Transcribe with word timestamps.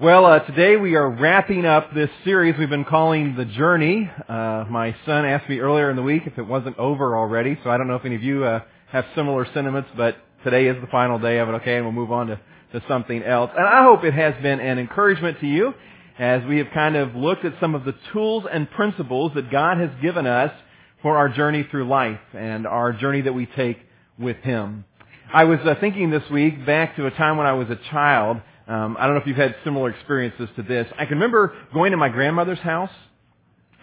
Well, 0.00 0.24
uh, 0.24 0.38
today 0.38 0.78
we 0.78 0.94
are 0.94 1.10
wrapping 1.10 1.66
up 1.66 1.92
this 1.92 2.08
series 2.24 2.54
we've 2.58 2.70
been 2.70 2.86
calling 2.86 3.36
The 3.36 3.44
Journey. 3.44 4.10
Uh, 4.26 4.64
my 4.70 4.96
son 5.04 5.26
asked 5.26 5.46
me 5.46 5.58
earlier 5.58 5.90
in 5.90 5.96
the 5.96 6.02
week 6.02 6.22
if 6.24 6.38
it 6.38 6.42
wasn't 6.42 6.78
over 6.78 7.18
already, 7.18 7.58
so 7.62 7.68
I 7.68 7.76
don't 7.76 7.86
know 7.86 7.96
if 7.96 8.06
any 8.06 8.14
of 8.14 8.22
you 8.22 8.42
uh, 8.42 8.60
have 8.90 9.04
similar 9.14 9.46
sentiments, 9.52 9.90
but 9.98 10.16
today 10.42 10.68
is 10.68 10.80
the 10.80 10.86
final 10.86 11.18
day 11.18 11.36
of 11.36 11.50
it, 11.50 11.52
okay, 11.56 11.76
and 11.76 11.84
we'll 11.84 11.92
move 11.92 12.12
on 12.12 12.28
to, 12.28 12.40
to 12.72 12.82
something 12.88 13.22
else. 13.22 13.50
And 13.54 13.66
I 13.66 13.82
hope 13.82 14.02
it 14.02 14.14
has 14.14 14.32
been 14.42 14.58
an 14.58 14.78
encouragement 14.78 15.38
to 15.40 15.46
you 15.46 15.74
as 16.18 16.42
we 16.46 16.56
have 16.56 16.68
kind 16.72 16.96
of 16.96 17.14
looked 17.14 17.44
at 17.44 17.52
some 17.60 17.74
of 17.74 17.84
the 17.84 17.94
tools 18.14 18.44
and 18.50 18.70
principles 18.70 19.32
that 19.34 19.50
God 19.50 19.76
has 19.76 19.90
given 20.00 20.26
us 20.26 20.52
for 21.02 21.18
our 21.18 21.28
journey 21.28 21.68
through 21.70 21.86
life 21.86 22.20
and 22.32 22.66
our 22.66 22.94
journey 22.94 23.20
that 23.20 23.34
we 23.34 23.44
take 23.44 23.76
with 24.18 24.38
Him. 24.38 24.86
I 25.30 25.44
was 25.44 25.58
uh, 25.60 25.74
thinking 25.78 26.08
this 26.08 26.24
week 26.30 26.64
back 26.64 26.96
to 26.96 27.04
a 27.04 27.10
time 27.10 27.36
when 27.36 27.46
I 27.46 27.52
was 27.52 27.68
a 27.68 27.78
child 27.90 28.40
um, 28.70 28.96
I 28.98 29.06
don't 29.06 29.16
know 29.16 29.20
if 29.20 29.26
you've 29.26 29.36
had 29.36 29.56
similar 29.64 29.90
experiences 29.90 30.48
to 30.54 30.62
this. 30.62 30.86
I 30.96 31.04
can 31.04 31.16
remember 31.16 31.52
going 31.74 31.90
to 31.90 31.96
my 31.96 32.08
grandmother's 32.08 32.60
house, 32.60 32.92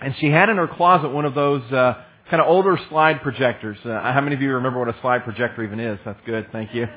and 0.01 0.15
she 0.19 0.27
had 0.27 0.47
in 0.47 0.55
her 0.55 0.67
closet 0.67 1.09
one 1.09 1.25
of 1.25 1.35
those 1.35 1.61
uh, 1.73 2.01
kind 2.29 2.41
of 2.41 2.47
older 2.47 2.79
slide 2.87 3.21
projectors. 3.21 3.77
Uh, 3.83 3.99
how 3.99 4.21
many 4.21 4.35
of 4.35 4.41
you 4.41 4.53
remember 4.53 4.79
what 4.79 4.87
a 4.87 4.95
slide 5.01 5.25
projector 5.25 5.61
even 5.63 5.81
is? 5.81 5.99
That's 6.05 6.19
good, 6.25 6.47
thank 6.53 6.73
you. 6.73 6.87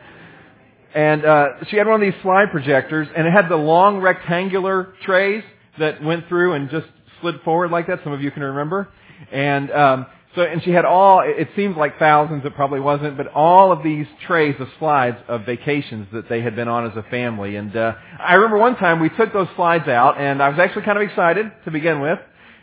And 0.95 1.25
uh, 1.25 1.47
she 1.69 1.79
had 1.79 1.89
one 1.89 2.01
of 2.01 2.13
these 2.13 2.21
slide 2.23 2.53
projectors, 2.53 3.09
and 3.17 3.27
it 3.27 3.33
had 3.33 3.49
the 3.49 3.57
long 3.57 3.99
rectangular 3.99 4.95
trays 5.03 5.43
that 5.81 6.01
went 6.01 6.29
through 6.29 6.53
and 6.55 6.71
just 6.71 6.87
slid 7.21 7.41
forward 7.45 7.73
like 7.73 7.89
that. 7.89 8.01
Some 8.05 8.13
of 8.13 8.23
you 8.23 8.31
can 8.31 8.45
remember. 8.45 8.89
And 9.33 9.71
um, 9.73 10.07
so, 10.37 10.43
and 10.43 10.63
she 10.63 10.71
had 10.71 10.85
all, 10.85 11.23
it 11.25 11.49
seemed 11.57 11.77
like 11.77 11.99
thousands, 11.99 12.45
it 12.45 12.55
probably 12.55 12.79
wasn't, 12.79 13.17
but 13.17 13.27
all 13.29 13.73
of 13.73 13.83
these 13.83 14.07
trays 14.29 14.55
of 14.61 14.69
slides 14.79 15.17
of 15.27 15.45
vacations 15.45 16.07
that 16.13 16.29
they 16.29 16.41
had 16.41 16.55
been 16.55 16.69
on 16.69 16.89
as 16.89 16.97
a 16.97 17.03
family. 17.11 17.57
And, 17.57 17.75
uh, 17.75 17.95
I 18.21 18.35
remember 18.35 18.59
one 18.59 18.77
time 18.77 19.01
we 19.01 19.09
took 19.09 19.33
those 19.33 19.49
slides 19.57 19.89
out 19.89 20.19
and 20.19 20.41
I 20.41 20.49
was 20.49 20.59
actually 20.61 20.83
kind 20.83 20.99
of 20.99 21.03
excited 21.03 21.51
to 21.65 21.71
begin 21.73 22.01
with. 22.01 22.21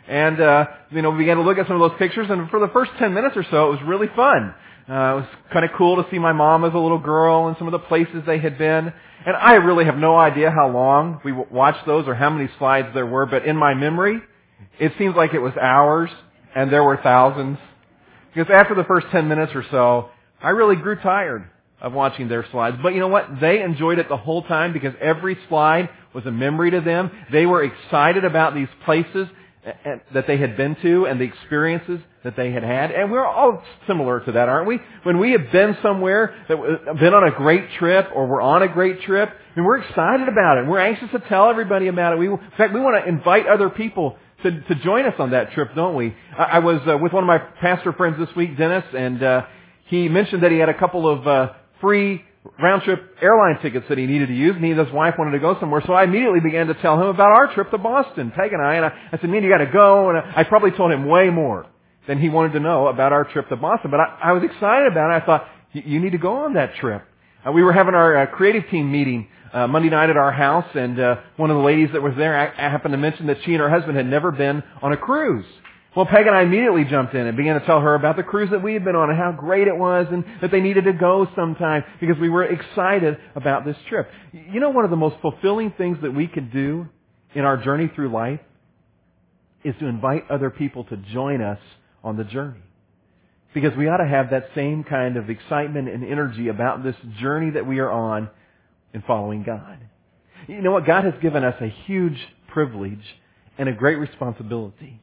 And, 0.08 0.40
uh, 0.40 0.66
you 0.90 1.02
know, 1.02 1.10
we 1.10 1.18
began 1.18 1.36
to 1.36 1.42
look 1.42 1.58
at 1.58 1.66
some 1.66 1.80
of 1.80 1.90
those 1.90 1.98
pictures 1.98 2.28
and 2.30 2.48
for 2.48 2.58
the 2.58 2.68
first 2.68 2.90
10 2.98 3.12
minutes 3.12 3.36
or 3.36 3.44
so, 3.50 3.68
it 3.68 3.70
was 3.72 3.80
really 3.86 4.08
fun. 4.16 4.54
Uh, 4.88 4.92
it 4.92 5.16
was 5.16 5.26
kind 5.52 5.66
of 5.66 5.72
cool 5.76 6.02
to 6.02 6.10
see 6.10 6.18
my 6.18 6.32
mom 6.32 6.64
as 6.64 6.72
a 6.72 6.78
little 6.78 6.98
girl 6.98 7.48
and 7.48 7.56
some 7.58 7.68
of 7.68 7.72
the 7.72 7.78
places 7.78 8.22
they 8.26 8.38
had 8.38 8.56
been. 8.56 8.90
And 9.26 9.36
I 9.36 9.56
really 9.56 9.84
have 9.84 9.96
no 9.96 10.16
idea 10.16 10.50
how 10.50 10.70
long 10.70 11.20
we 11.22 11.32
watched 11.32 11.84
those 11.84 12.08
or 12.08 12.14
how 12.14 12.30
many 12.30 12.48
slides 12.58 12.88
there 12.94 13.04
were, 13.04 13.26
but 13.26 13.44
in 13.44 13.58
my 13.58 13.74
memory, 13.74 14.22
it 14.80 14.92
seems 14.96 15.14
like 15.14 15.34
it 15.34 15.40
was 15.40 15.52
hours 15.60 16.08
and 16.58 16.72
there 16.72 16.82
were 16.82 16.98
thousands. 17.00 17.56
Because 18.34 18.52
after 18.52 18.74
the 18.74 18.82
first 18.82 19.06
10 19.12 19.28
minutes 19.28 19.52
or 19.54 19.64
so, 19.70 20.10
I 20.42 20.50
really 20.50 20.74
grew 20.74 20.96
tired 20.96 21.48
of 21.80 21.92
watching 21.92 22.28
their 22.28 22.44
slides. 22.50 22.76
But 22.82 22.94
you 22.94 23.00
know 23.00 23.08
what? 23.08 23.40
They 23.40 23.62
enjoyed 23.62 24.00
it 24.00 24.08
the 24.08 24.16
whole 24.16 24.42
time 24.42 24.72
because 24.72 24.92
every 25.00 25.38
slide 25.48 25.88
was 26.12 26.26
a 26.26 26.32
memory 26.32 26.72
to 26.72 26.80
them. 26.80 27.12
They 27.30 27.46
were 27.46 27.62
excited 27.62 28.24
about 28.24 28.54
these 28.56 28.66
places 28.84 29.28
that 30.12 30.26
they 30.26 30.36
had 30.38 30.56
been 30.56 30.76
to 30.82 31.06
and 31.06 31.20
the 31.20 31.24
experiences 31.24 32.00
that 32.24 32.34
they 32.36 32.50
had 32.50 32.64
had. 32.64 32.90
And 32.90 33.12
we're 33.12 33.24
all 33.24 33.62
similar 33.86 34.18
to 34.24 34.32
that, 34.32 34.48
aren't 34.48 34.66
we? 34.66 34.80
When 35.04 35.20
we 35.20 35.32
have 35.32 35.52
been 35.52 35.76
somewhere, 35.80 36.34
that 36.48 36.56
been 36.98 37.14
on 37.14 37.28
a 37.28 37.36
great 37.36 37.70
trip 37.78 38.08
or 38.14 38.26
we're 38.26 38.42
on 38.42 38.62
a 38.62 38.68
great 38.68 39.02
trip, 39.02 39.30
and 39.54 39.64
we're 39.64 39.78
excited 39.78 40.28
about 40.28 40.58
it. 40.58 40.66
We're 40.66 40.80
anxious 40.80 41.10
to 41.12 41.20
tell 41.20 41.50
everybody 41.50 41.86
about 41.86 42.14
it. 42.14 42.18
We, 42.18 42.28
in 42.28 42.38
fact, 42.56 42.74
we 42.74 42.80
want 42.80 43.04
to 43.04 43.08
invite 43.08 43.46
other 43.46 43.70
people 43.70 44.16
to, 44.42 44.60
to 44.60 44.74
join 44.76 45.04
us 45.06 45.14
on 45.18 45.30
that 45.30 45.52
trip, 45.52 45.74
don't 45.74 45.96
we? 45.96 46.14
I, 46.36 46.42
I 46.42 46.58
was 46.60 46.80
uh, 46.86 46.96
with 46.98 47.12
one 47.12 47.24
of 47.24 47.26
my 47.26 47.38
pastor 47.38 47.92
friends 47.92 48.16
this 48.18 48.34
week, 48.36 48.56
Dennis, 48.56 48.84
and 48.96 49.22
uh, 49.22 49.46
he 49.86 50.08
mentioned 50.08 50.42
that 50.42 50.52
he 50.52 50.58
had 50.58 50.68
a 50.68 50.78
couple 50.78 51.08
of 51.08 51.26
uh, 51.26 51.52
free 51.80 52.22
round 52.60 52.82
trip 52.82 53.16
airline 53.20 53.60
tickets 53.60 53.86
that 53.88 53.98
he 53.98 54.06
needed 54.06 54.28
to 54.28 54.34
use, 54.34 54.54
and 54.54 54.64
he 54.64 54.70
and 54.70 54.80
his 54.80 54.92
wife 54.92 55.14
wanted 55.18 55.32
to 55.32 55.38
go 55.38 55.58
somewhere. 55.58 55.82
So 55.86 55.92
I 55.92 56.04
immediately 56.04 56.40
began 56.40 56.68
to 56.68 56.74
tell 56.74 56.94
him 56.94 57.08
about 57.08 57.28
our 57.28 57.52
trip 57.54 57.70
to 57.70 57.78
Boston, 57.78 58.32
Peg 58.34 58.52
and 58.52 58.62
I, 58.62 58.74
and 58.74 58.84
I, 58.84 58.88
I 59.12 59.18
said, 59.20 59.28
"Man, 59.28 59.42
you 59.42 59.50
got 59.50 59.64
to 59.64 59.70
go." 59.70 60.10
And 60.10 60.18
I, 60.18 60.40
I 60.40 60.44
probably 60.44 60.70
told 60.70 60.92
him 60.92 61.06
way 61.06 61.30
more 61.30 61.66
than 62.06 62.20
he 62.20 62.28
wanted 62.28 62.52
to 62.52 62.60
know 62.60 62.86
about 62.86 63.12
our 63.12 63.24
trip 63.24 63.48
to 63.48 63.56
Boston. 63.56 63.90
But 63.90 64.00
I, 64.00 64.18
I 64.22 64.32
was 64.32 64.42
excited 64.44 64.90
about 64.90 65.10
it. 65.10 65.22
I 65.22 65.26
thought, 65.26 65.48
"You 65.72 66.00
need 66.00 66.12
to 66.12 66.18
go 66.18 66.44
on 66.44 66.54
that 66.54 66.76
trip." 66.76 67.02
Uh, 67.46 67.52
we 67.52 67.62
were 67.62 67.72
having 67.72 67.94
our 67.94 68.16
uh, 68.16 68.26
creative 68.26 68.68
team 68.70 68.90
meeting 68.90 69.28
uh, 69.52 69.66
Monday 69.66 69.90
night 69.90 70.10
at 70.10 70.16
our 70.16 70.32
house, 70.32 70.66
and 70.74 70.98
uh, 70.98 71.16
one 71.36 71.50
of 71.50 71.56
the 71.56 71.62
ladies 71.62 71.90
that 71.92 72.02
was 72.02 72.14
there 72.16 72.36
I, 72.36 72.70
happened 72.70 72.92
to 72.92 72.98
mention 72.98 73.26
that 73.28 73.38
she 73.44 73.52
and 73.52 73.60
her 73.60 73.70
husband 73.70 73.96
had 73.96 74.06
never 74.06 74.30
been 74.32 74.62
on 74.82 74.92
a 74.92 74.96
cruise. 74.96 75.46
Well, 75.96 76.06
Peg 76.06 76.26
and 76.26 76.36
I 76.36 76.42
immediately 76.42 76.84
jumped 76.84 77.14
in 77.14 77.26
and 77.26 77.36
began 77.36 77.58
to 77.58 77.66
tell 77.66 77.80
her 77.80 77.94
about 77.94 78.16
the 78.16 78.22
cruise 78.22 78.50
that 78.50 78.62
we 78.62 78.74
had 78.74 78.84
been 78.84 78.94
on 78.94 79.10
and 79.10 79.18
how 79.18 79.32
great 79.32 79.66
it 79.66 79.76
was 79.76 80.06
and 80.12 80.24
that 80.42 80.50
they 80.50 80.60
needed 80.60 80.84
to 80.84 80.92
go 80.92 81.26
sometime 81.34 81.82
because 81.98 82.16
we 82.20 82.28
were 82.28 82.44
excited 82.44 83.16
about 83.34 83.64
this 83.64 83.76
trip. 83.88 84.08
You 84.32 84.60
know, 84.60 84.70
one 84.70 84.84
of 84.84 84.90
the 84.90 84.96
most 84.96 85.16
fulfilling 85.22 85.72
things 85.76 85.98
that 86.02 86.14
we 86.14 86.28
can 86.28 86.50
do 86.50 86.86
in 87.34 87.44
our 87.44 87.56
journey 87.56 87.90
through 87.94 88.12
life 88.12 88.40
is 89.64 89.74
to 89.80 89.86
invite 89.86 90.30
other 90.30 90.50
people 90.50 90.84
to 90.84 90.96
join 90.96 91.42
us 91.42 91.58
on 92.04 92.16
the 92.16 92.24
journey. 92.24 92.60
Because 93.54 93.76
we 93.76 93.88
ought 93.88 93.96
to 93.96 94.08
have 94.08 94.30
that 94.30 94.50
same 94.54 94.84
kind 94.84 95.16
of 95.16 95.30
excitement 95.30 95.88
and 95.88 96.04
energy 96.04 96.48
about 96.48 96.84
this 96.84 96.94
journey 97.18 97.50
that 97.50 97.66
we 97.66 97.78
are 97.78 97.90
on 97.90 98.30
in 98.94 99.02
following 99.02 99.42
God. 99.42 99.78
You 100.46 100.62
know 100.62 100.72
what? 100.72 100.86
God 100.86 101.04
has 101.04 101.14
given 101.20 101.44
us 101.44 101.54
a 101.60 101.68
huge 101.86 102.18
privilege 102.48 103.04
and 103.58 103.68
a 103.68 103.72
great 103.72 103.98
responsibility. 103.98 105.00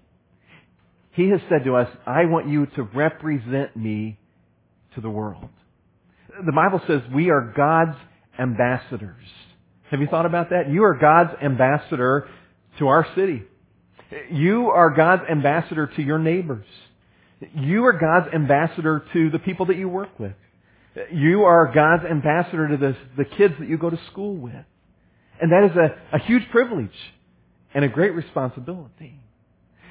He 1.11 1.29
has 1.29 1.39
said 1.49 1.63
to 1.65 1.75
us, 1.75 1.89
I 2.05 2.25
want 2.25 2.49
you 2.49 2.65
to 2.75 2.83
represent 2.83 3.75
me 3.75 4.17
to 4.95 5.01
the 5.01 5.09
world. 5.09 5.49
The 6.45 6.51
Bible 6.51 6.81
says 6.87 7.01
we 7.13 7.29
are 7.29 7.53
God's 7.55 7.97
ambassadors. 8.37 9.23
Have 9.91 10.01
you 10.01 10.07
thought 10.07 10.25
about 10.25 10.49
that? 10.49 10.69
You 10.69 10.83
are 10.83 10.95
God's 10.95 11.41
ambassador 11.41 12.27
to 12.79 12.87
our 12.87 13.07
city. 13.15 13.43
You 14.31 14.67
are 14.69 14.89
God's 14.89 15.23
ambassador 15.29 15.87
to 15.95 16.01
your 16.01 16.19
neighbors. 16.19 16.65
You 17.53 17.85
are 17.85 17.93
God's 17.93 18.33
ambassador 18.33 19.05
to 19.13 19.29
the 19.29 19.39
people 19.39 19.67
that 19.67 19.77
you 19.77 19.87
work 19.87 20.19
with. 20.19 20.33
You 21.11 21.43
are 21.43 21.71
God's 21.73 22.05
ambassador 22.05 22.67
to 22.69 22.77
the, 22.77 22.95
the 23.17 23.25
kids 23.25 23.53
that 23.59 23.67
you 23.67 23.77
go 23.77 23.89
to 23.89 23.99
school 24.11 24.35
with. 24.35 24.53
And 25.41 25.51
that 25.51 25.69
is 25.69 25.75
a, 25.75 26.15
a 26.15 26.19
huge 26.19 26.43
privilege 26.51 26.95
and 27.73 27.83
a 27.83 27.89
great 27.89 28.13
responsibility. 28.15 29.19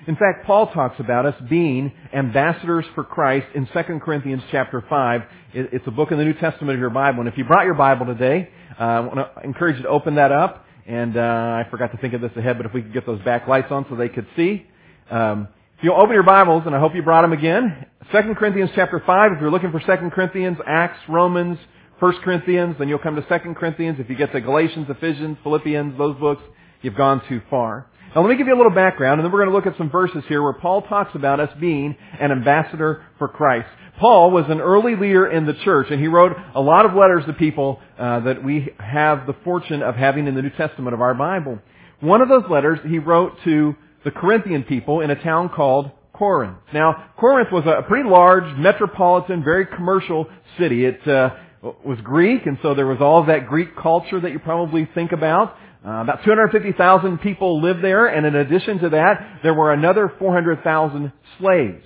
In 0.06 0.16
fact, 0.16 0.46
Paul 0.46 0.70
talks 0.72 1.00
about 1.00 1.24
us 1.24 1.34
being 1.48 1.92
ambassadors 2.12 2.84
for 2.94 3.04
Christ 3.04 3.46
in 3.54 3.66
2 3.66 4.00
Corinthians 4.00 4.42
chapter 4.50 4.84
5. 4.88 5.22
It's 5.54 5.86
a 5.86 5.90
book 5.90 6.10
in 6.12 6.18
the 6.18 6.24
New 6.24 6.34
Testament 6.34 6.74
of 6.74 6.80
your 6.80 6.90
Bible. 6.90 7.20
And 7.20 7.28
if 7.28 7.38
you 7.38 7.44
brought 7.44 7.64
your 7.64 7.74
Bible 7.74 8.06
today, 8.06 8.50
uh, 8.78 8.82
I 8.82 9.00
want 9.00 9.14
to 9.14 9.42
encourage 9.42 9.76
you 9.76 9.82
to 9.82 9.88
open 9.88 10.16
that 10.16 10.32
up. 10.32 10.66
And 10.86 11.16
uh, 11.16 11.20
I 11.20 11.66
forgot 11.70 11.92
to 11.92 11.98
think 11.98 12.12
of 12.12 12.20
this 12.20 12.32
ahead, 12.36 12.58
but 12.58 12.66
if 12.66 12.74
we 12.74 12.82
could 12.82 12.92
get 12.92 13.06
those 13.06 13.22
back 13.22 13.48
lights 13.48 13.68
on 13.70 13.86
so 13.88 13.96
they 13.96 14.10
could 14.10 14.26
see. 14.36 14.66
Um, 15.10 15.48
if 15.78 15.84
you'll 15.84 16.00
open 16.00 16.12
your 16.12 16.22
Bibles, 16.22 16.64
and 16.66 16.74
I 16.74 16.80
hope 16.80 16.94
you 16.94 17.02
brought 17.02 17.22
them 17.22 17.32
again, 17.32 17.86
2 18.12 18.34
Corinthians 18.34 18.70
chapter 18.74 19.02
5, 19.04 19.32
if 19.32 19.40
you're 19.40 19.50
looking 19.50 19.72
for 19.72 19.80
2 19.80 20.10
Corinthians, 20.10 20.58
Acts, 20.66 20.98
Romans, 21.08 21.58
1 21.98 22.14
Corinthians, 22.22 22.76
then 22.78 22.88
you'll 22.88 22.98
come 22.98 23.16
to 23.16 23.22
2 23.22 23.54
Corinthians. 23.54 23.98
If 23.98 24.10
you 24.10 24.14
get 24.14 24.30
to 24.32 24.40
Galatians, 24.42 24.86
Ephesians, 24.90 25.38
Philippians, 25.42 25.96
those 25.96 26.14
books, 26.18 26.42
you've 26.82 26.96
gone 26.96 27.22
too 27.28 27.40
far. 27.48 27.86
Now 28.14 28.20
let 28.20 28.28
me 28.28 28.36
give 28.36 28.46
you 28.46 28.54
a 28.54 28.58
little 28.58 28.74
background, 28.74 29.20
and 29.20 29.24
then 29.24 29.32
we're 29.32 29.44
going 29.44 29.50
to 29.50 29.54
look 29.54 29.66
at 29.66 29.78
some 29.78 29.90
verses 29.90 30.22
here 30.28 30.42
where 30.42 30.52
Paul 30.52 30.82
talks 30.82 31.14
about 31.14 31.40
us 31.40 31.48
being 31.58 31.96
an 32.20 32.30
ambassador 32.30 33.04
for 33.18 33.26
Christ. 33.26 33.68
Paul 33.98 34.30
was 34.30 34.44
an 34.48 34.60
early 34.60 34.96
leader 34.96 35.26
in 35.26 35.46
the 35.46 35.54
church, 35.64 35.86
and 35.90 35.98
he 35.98 36.06
wrote 36.06 36.32
a 36.54 36.60
lot 36.60 36.84
of 36.84 36.94
letters 36.94 37.24
to 37.26 37.32
people 37.32 37.80
uh, 37.98 38.20
that 38.20 38.44
we 38.44 38.68
have 38.78 39.26
the 39.26 39.34
fortune 39.44 39.82
of 39.82 39.94
having 39.94 40.26
in 40.26 40.34
the 40.34 40.42
New 40.42 40.50
Testament 40.50 40.94
of 40.94 41.00
our 41.00 41.14
Bible. 41.14 41.58
One 42.00 42.20
of 42.20 42.28
those 42.28 42.44
letters 42.50 42.80
he 42.86 42.98
wrote 42.98 43.32
to 43.44 43.74
the 44.04 44.10
Corinthian 44.10 44.64
people 44.64 45.00
in 45.00 45.10
a 45.10 45.20
town 45.20 45.48
called 45.48 45.90
Corinth. 46.14 46.58
Now, 46.72 47.10
Corinth 47.18 47.50
was 47.52 47.64
a 47.66 47.82
pretty 47.82 48.08
large, 48.08 48.56
metropolitan, 48.56 49.42
very 49.42 49.66
commercial 49.66 50.26
city. 50.58 50.84
It 50.84 51.06
uh, 51.06 51.30
was 51.84 51.98
Greek, 52.02 52.46
and 52.46 52.56
so 52.62 52.74
there 52.74 52.86
was 52.86 52.98
all 53.00 53.20
of 53.20 53.26
that 53.26 53.46
Greek 53.46 53.76
culture 53.76 54.20
that 54.20 54.30
you 54.30 54.38
probably 54.38 54.88
think 54.94 55.12
about. 55.12 55.56
Uh, 55.86 56.00
about 56.00 56.24
250,000 56.24 57.18
people 57.18 57.60
lived 57.60 57.82
there, 57.82 58.06
and 58.06 58.24
in 58.24 58.34
addition 58.36 58.78
to 58.78 58.88
that, 58.90 59.40
there 59.42 59.52
were 59.52 59.72
another 59.72 60.10
400,000 60.18 61.12
slaves, 61.38 61.84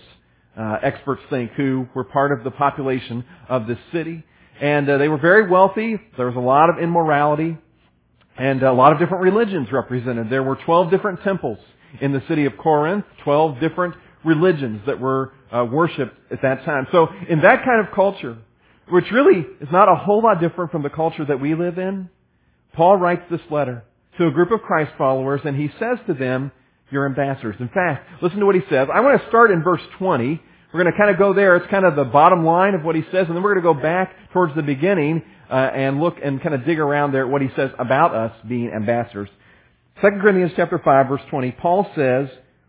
uh, 0.56 0.76
experts 0.82 1.22
think, 1.30 1.52
who 1.52 1.88
were 1.94 2.04
part 2.04 2.30
of 2.30 2.44
the 2.44 2.50
population 2.50 3.24
of 3.48 3.66
this 3.66 3.78
city. 3.92 4.22
And 4.60 4.88
uh, 4.88 4.98
they 4.98 5.08
were 5.08 5.18
very 5.18 5.48
wealthy. 5.48 5.98
There 6.16 6.26
was 6.26 6.36
a 6.36 6.40
lot 6.40 6.68
of 6.70 6.82
immorality, 6.82 7.56
and 8.36 8.62
a 8.62 8.72
lot 8.72 8.92
of 8.92 8.98
different 8.98 9.22
religions 9.22 9.68
represented. 9.72 10.30
There 10.30 10.42
were 10.42 10.56
12 10.64 10.90
different 10.90 11.22
temples 11.24 11.58
in 12.00 12.12
the 12.12 12.22
city 12.28 12.44
of 12.44 12.56
Corinth, 12.58 13.04
12 13.24 13.58
different 13.58 13.94
religions 14.28 14.82
that 14.86 15.00
were 15.00 15.32
uh, 15.52 15.64
worshipped 15.64 16.14
at 16.30 16.42
that 16.42 16.64
time. 16.64 16.86
So 16.92 17.08
in 17.28 17.40
that 17.40 17.64
kind 17.64 17.84
of 17.86 17.92
culture, 17.94 18.38
which 18.88 19.10
really 19.10 19.46
is 19.60 19.68
not 19.72 19.88
a 19.88 19.96
whole 19.96 20.22
lot 20.22 20.40
different 20.40 20.70
from 20.70 20.82
the 20.82 20.90
culture 20.90 21.24
that 21.24 21.40
we 21.40 21.54
live 21.54 21.78
in, 21.78 22.08
Paul 22.74 22.96
writes 22.96 23.22
this 23.30 23.40
letter 23.50 23.84
to 24.18 24.26
a 24.26 24.30
group 24.30 24.50
of 24.50 24.60
Christ 24.62 24.92
followers 24.96 25.40
and 25.44 25.56
he 25.56 25.70
says 25.78 25.98
to 26.06 26.14
them, 26.14 26.52
you're 26.90 27.06
ambassadors. 27.06 27.56
In 27.60 27.68
fact, 27.68 28.22
listen 28.22 28.38
to 28.40 28.46
what 28.46 28.54
he 28.54 28.62
says. 28.70 28.88
I 28.92 29.00
want 29.00 29.20
to 29.20 29.28
start 29.28 29.50
in 29.50 29.62
verse 29.62 29.82
20. 29.98 30.40
We're 30.72 30.82
going 30.82 30.92
to 30.92 30.98
kind 30.98 31.10
of 31.10 31.18
go 31.18 31.34
there. 31.34 31.56
It's 31.56 31.70
kind 31.70 31.84
of 31.84 31.96
the 31.96 32.04
bottom 32.04 32.44
line 32.44 32.74
of 32.74 32.82
what 32.82 32.94
he 32.94 33.02
says, 33.12 33.26
and 33.26 33.36
then 33.36 33.42
we're 33.42 33.54
going 33.54 33.74
to 33.74 33.74
go 33.74 33.80
back 33.82 34.14
towards 34.32 34.54
the 34.54 34.62
beginning 34.62 35.22
uh, 35.50 35.54
and 35.54 36.00
look 36.00 36.16
and 36.22 36.42
kind 36.42 36.54
of 36.54 36.64
dig 36.64 36.78
around 36.78 37.12
there 37.12 37.24
at 37.24 37.30
what 37.30 37.42
he 37.42 37.48
says 37.56 37.70
about 37.78 38.14
us 38.14 38.32
being 38.46 38.70
ambassadors. 38.74 39.28
2 40.00 40.08
Corinthians 40.20 40.52
chapter 40.56 40.80
5 40.82 41.08
verse 41.08 41.20
20, 41.30 41.52
Paul 41.52 41.90
says, 41.94 42.28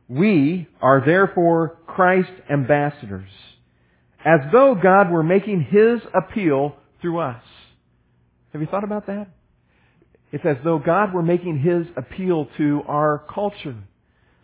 We 0.10 0.68
are 0.82 1.04
therefore 1.06 1.78
Christ's 1.86 2.32
ambassadors, 2.50 3.30
as 4.26 4.40
though 4.52 4.74
God 4.74 5.12
were 5.12 5.22
making 5.22 5.68
His 5.70 6.02
appeal 6.16 6.76
through 7.00 7.20
us. 7.20 7.44
Have 8.52 8.62
you 8.62 8.68
thought 8.68 8.84
about 8.84 9.06
that? 9.06 9.28
It's 10.32 10.46
as 10.46 10.58
though 10.64 10.80
God 10.80 11.14
were 11.14 11.22
making 11.22 11.60
His 11.60 11.86
appeal 11.96 12.48
to 12.58 12.82
our 12.88 13.24
culture. 13.34 13.76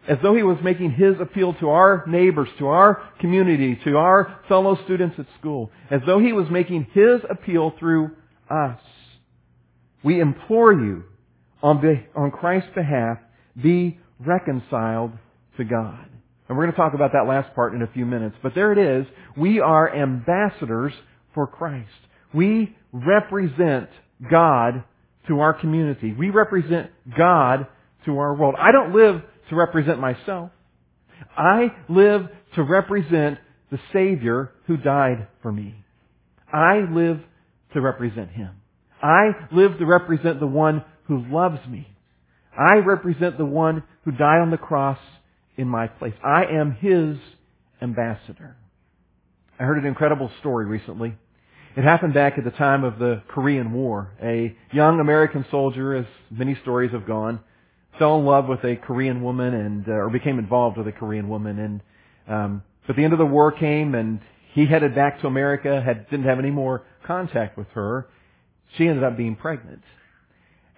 As 0.08 0.20
though 0.22 0.36
He 0.36 0.44
was 0.44 0.58
making 0.64 0.92
His 0.92 1.16
appeal 1.20 1.56
to 1.56 1.70
our 1.70 2.06
neighbors, 2.08 2.50
to 2.60 2.68
our 2.68 3.02
community, 3.20 3.80
to 3.86 3.98
our 3.98 4.40
fellow 4.48 4.78
students 4.84 5.16
at 5.18 5.26
school. 5.40 5.72
As 5.90 6.02
though 6.06 6.20
He 6.20 6.32
was 6.32 6.46
making 6.52 6.88
His 6.94 7.22
appeal 7.28 7.74
through 7.80 8.12
us. 8.52 8.80
We 10.04 10.20
implore 10.20 10.74
you, 10.74 11.06
on, 11.64 11.82
be, 11.82 12.06
on 12.16 12.30
Christ's 12.30 12.70
behalf, 12.76 13.18
be 13.60 14.00
reconciled 14.20 15.14
to 15.58 15.64
God. 15.64 16.08
And 16.48 16.58
we're 16.58 16.66
going 16.66 16.74
to 16.74 16.78
talk 16.78 16.94
about 16.94 17.12
that 17.14 17.28
last 17.28 17.54
part 17.56 17.74
in 17.74 17.82
a 17.82 17.88
few 17.88 18.06
minutes. 18.06 18.36
But 18.44 18.54
there 18.54 18.72
it 18.72 18.78
is. 18.78 19.08
We 19.36 19.60
are 19.60 19.94
ambassadors 19.94 20.94
for 21.34 21.48
Christ. 21.48 21.90
We 22.34 22.76
represent 22.92 23.90
God 24.30 24.84
to 25.28 25.40
our 25.40 25.54
community. 25.54 26.14
We 26.14 26.30
represent 26.30 26.92
God 27.18 27.68
to 28.06 28.18
our 28.20 28.36
world. 28.36 28.56
I 28.60 28.72
don't 28.72 28.94
live 28.94 29.22
to 29.50 29.56
represent 29.56 30.00
myself. 30.00 30.52
I 31.36 31.68
live 31.90 32.28
to 32.56 32.64
represent 32.64 33.40
the 33.72 33.80
Savior 33.92 34.52
who 34.68 34.78
died 34.78 35.28
for 35.42 35.52
me. 35.52 35.76
I 36.52 36.82
live 36.90 37.20
to 37.74 37.82
represent 37.82 38.30
Him. 38.30 38.52
I 39.02 39.32
live 39.52 39.78
to 39.80 39.86
represent 39.86 40.40
the 40.40 40.48
one 40.48 40.84
who 41.08 41.26
loves 41.28 41.60
me. 41.68 41.88
I 42.58 42.78
represent 42.78 43.38
the 43.38 43.46
one 43.46 43.84
who 44.06 44.12
died 44.12 44.42
on 44.42 44.52
the 44.52 44.58
cross 44.58 45.00
in 45.58 45.68
my 45.68 45.88
place. 45.88 46.14
I 46.24 46.46
am 46.46 46.74
His 46.74 47.18
ambassador. 47.82 48.56
I 49.60 49.64
heard 49.64 49.78
an 49.78 49.86
incredible 49.86 50.30
story 50.40 50.66
recently. 50.66 51.16
It 51.78 51.84
happened 51.84 52.14
back 52.14 52.38
at 52.38 52.44
the 52.44 52.52
time 52.52 52.84
of 52.84 53.00
the 53.00 53.22
Korean 53.28 53.74
War. 53.74 54.12
A 54.22 54.56
young 54.72 55.00
American 55.00 55.46
soldier, 55.52 55.96
as 55.96 56.06
many 56.30 56.58
stories 56.62 56.92
have 56.92 57.06
gone, 57.06 57.40
fell 58.00 58.18
in 58.18 58.26
love 58.26 58.48
with 58.48 58.64
a 58.64 58.76
Korean 58.76 59.22
woman 59.22 59.54
and, 59.54 59.88
uh, 59.88 59.92
or 59.92 60.10
became 60.10 60.40
involved 60.40 60.78
with 60.78 60.88
a 60.88 60.92
Korean 60.92 61.30
woman 61.30 61.60
and, 61.60 61.82
um, 62.28 62.64
but 62.88 62.96
the 62.96 63.04
end 63.04 63.14
of 63.14 63.20
the 63.20 63.26
war 63.26 63.52
came 63.52 63.96
and 63.96 64.20
he 64.54 64.66
headed 64.66 64.96
back 64.96 65.22
to 65.22 65.28
America, 65.28 65.82
had, 65.82 66.10
didn't 66.10 66.26
have 66.26 66.40
any 66.40 66.52
more 66.52 66.84
contact 67.06 67.58
with 67.58 67.68
her. 67.74 68.08
She 68.78 68.88
ended 68.88 69.04
up 69.04 69.18
being 69.18 69.36
pregnant 69.36 69.82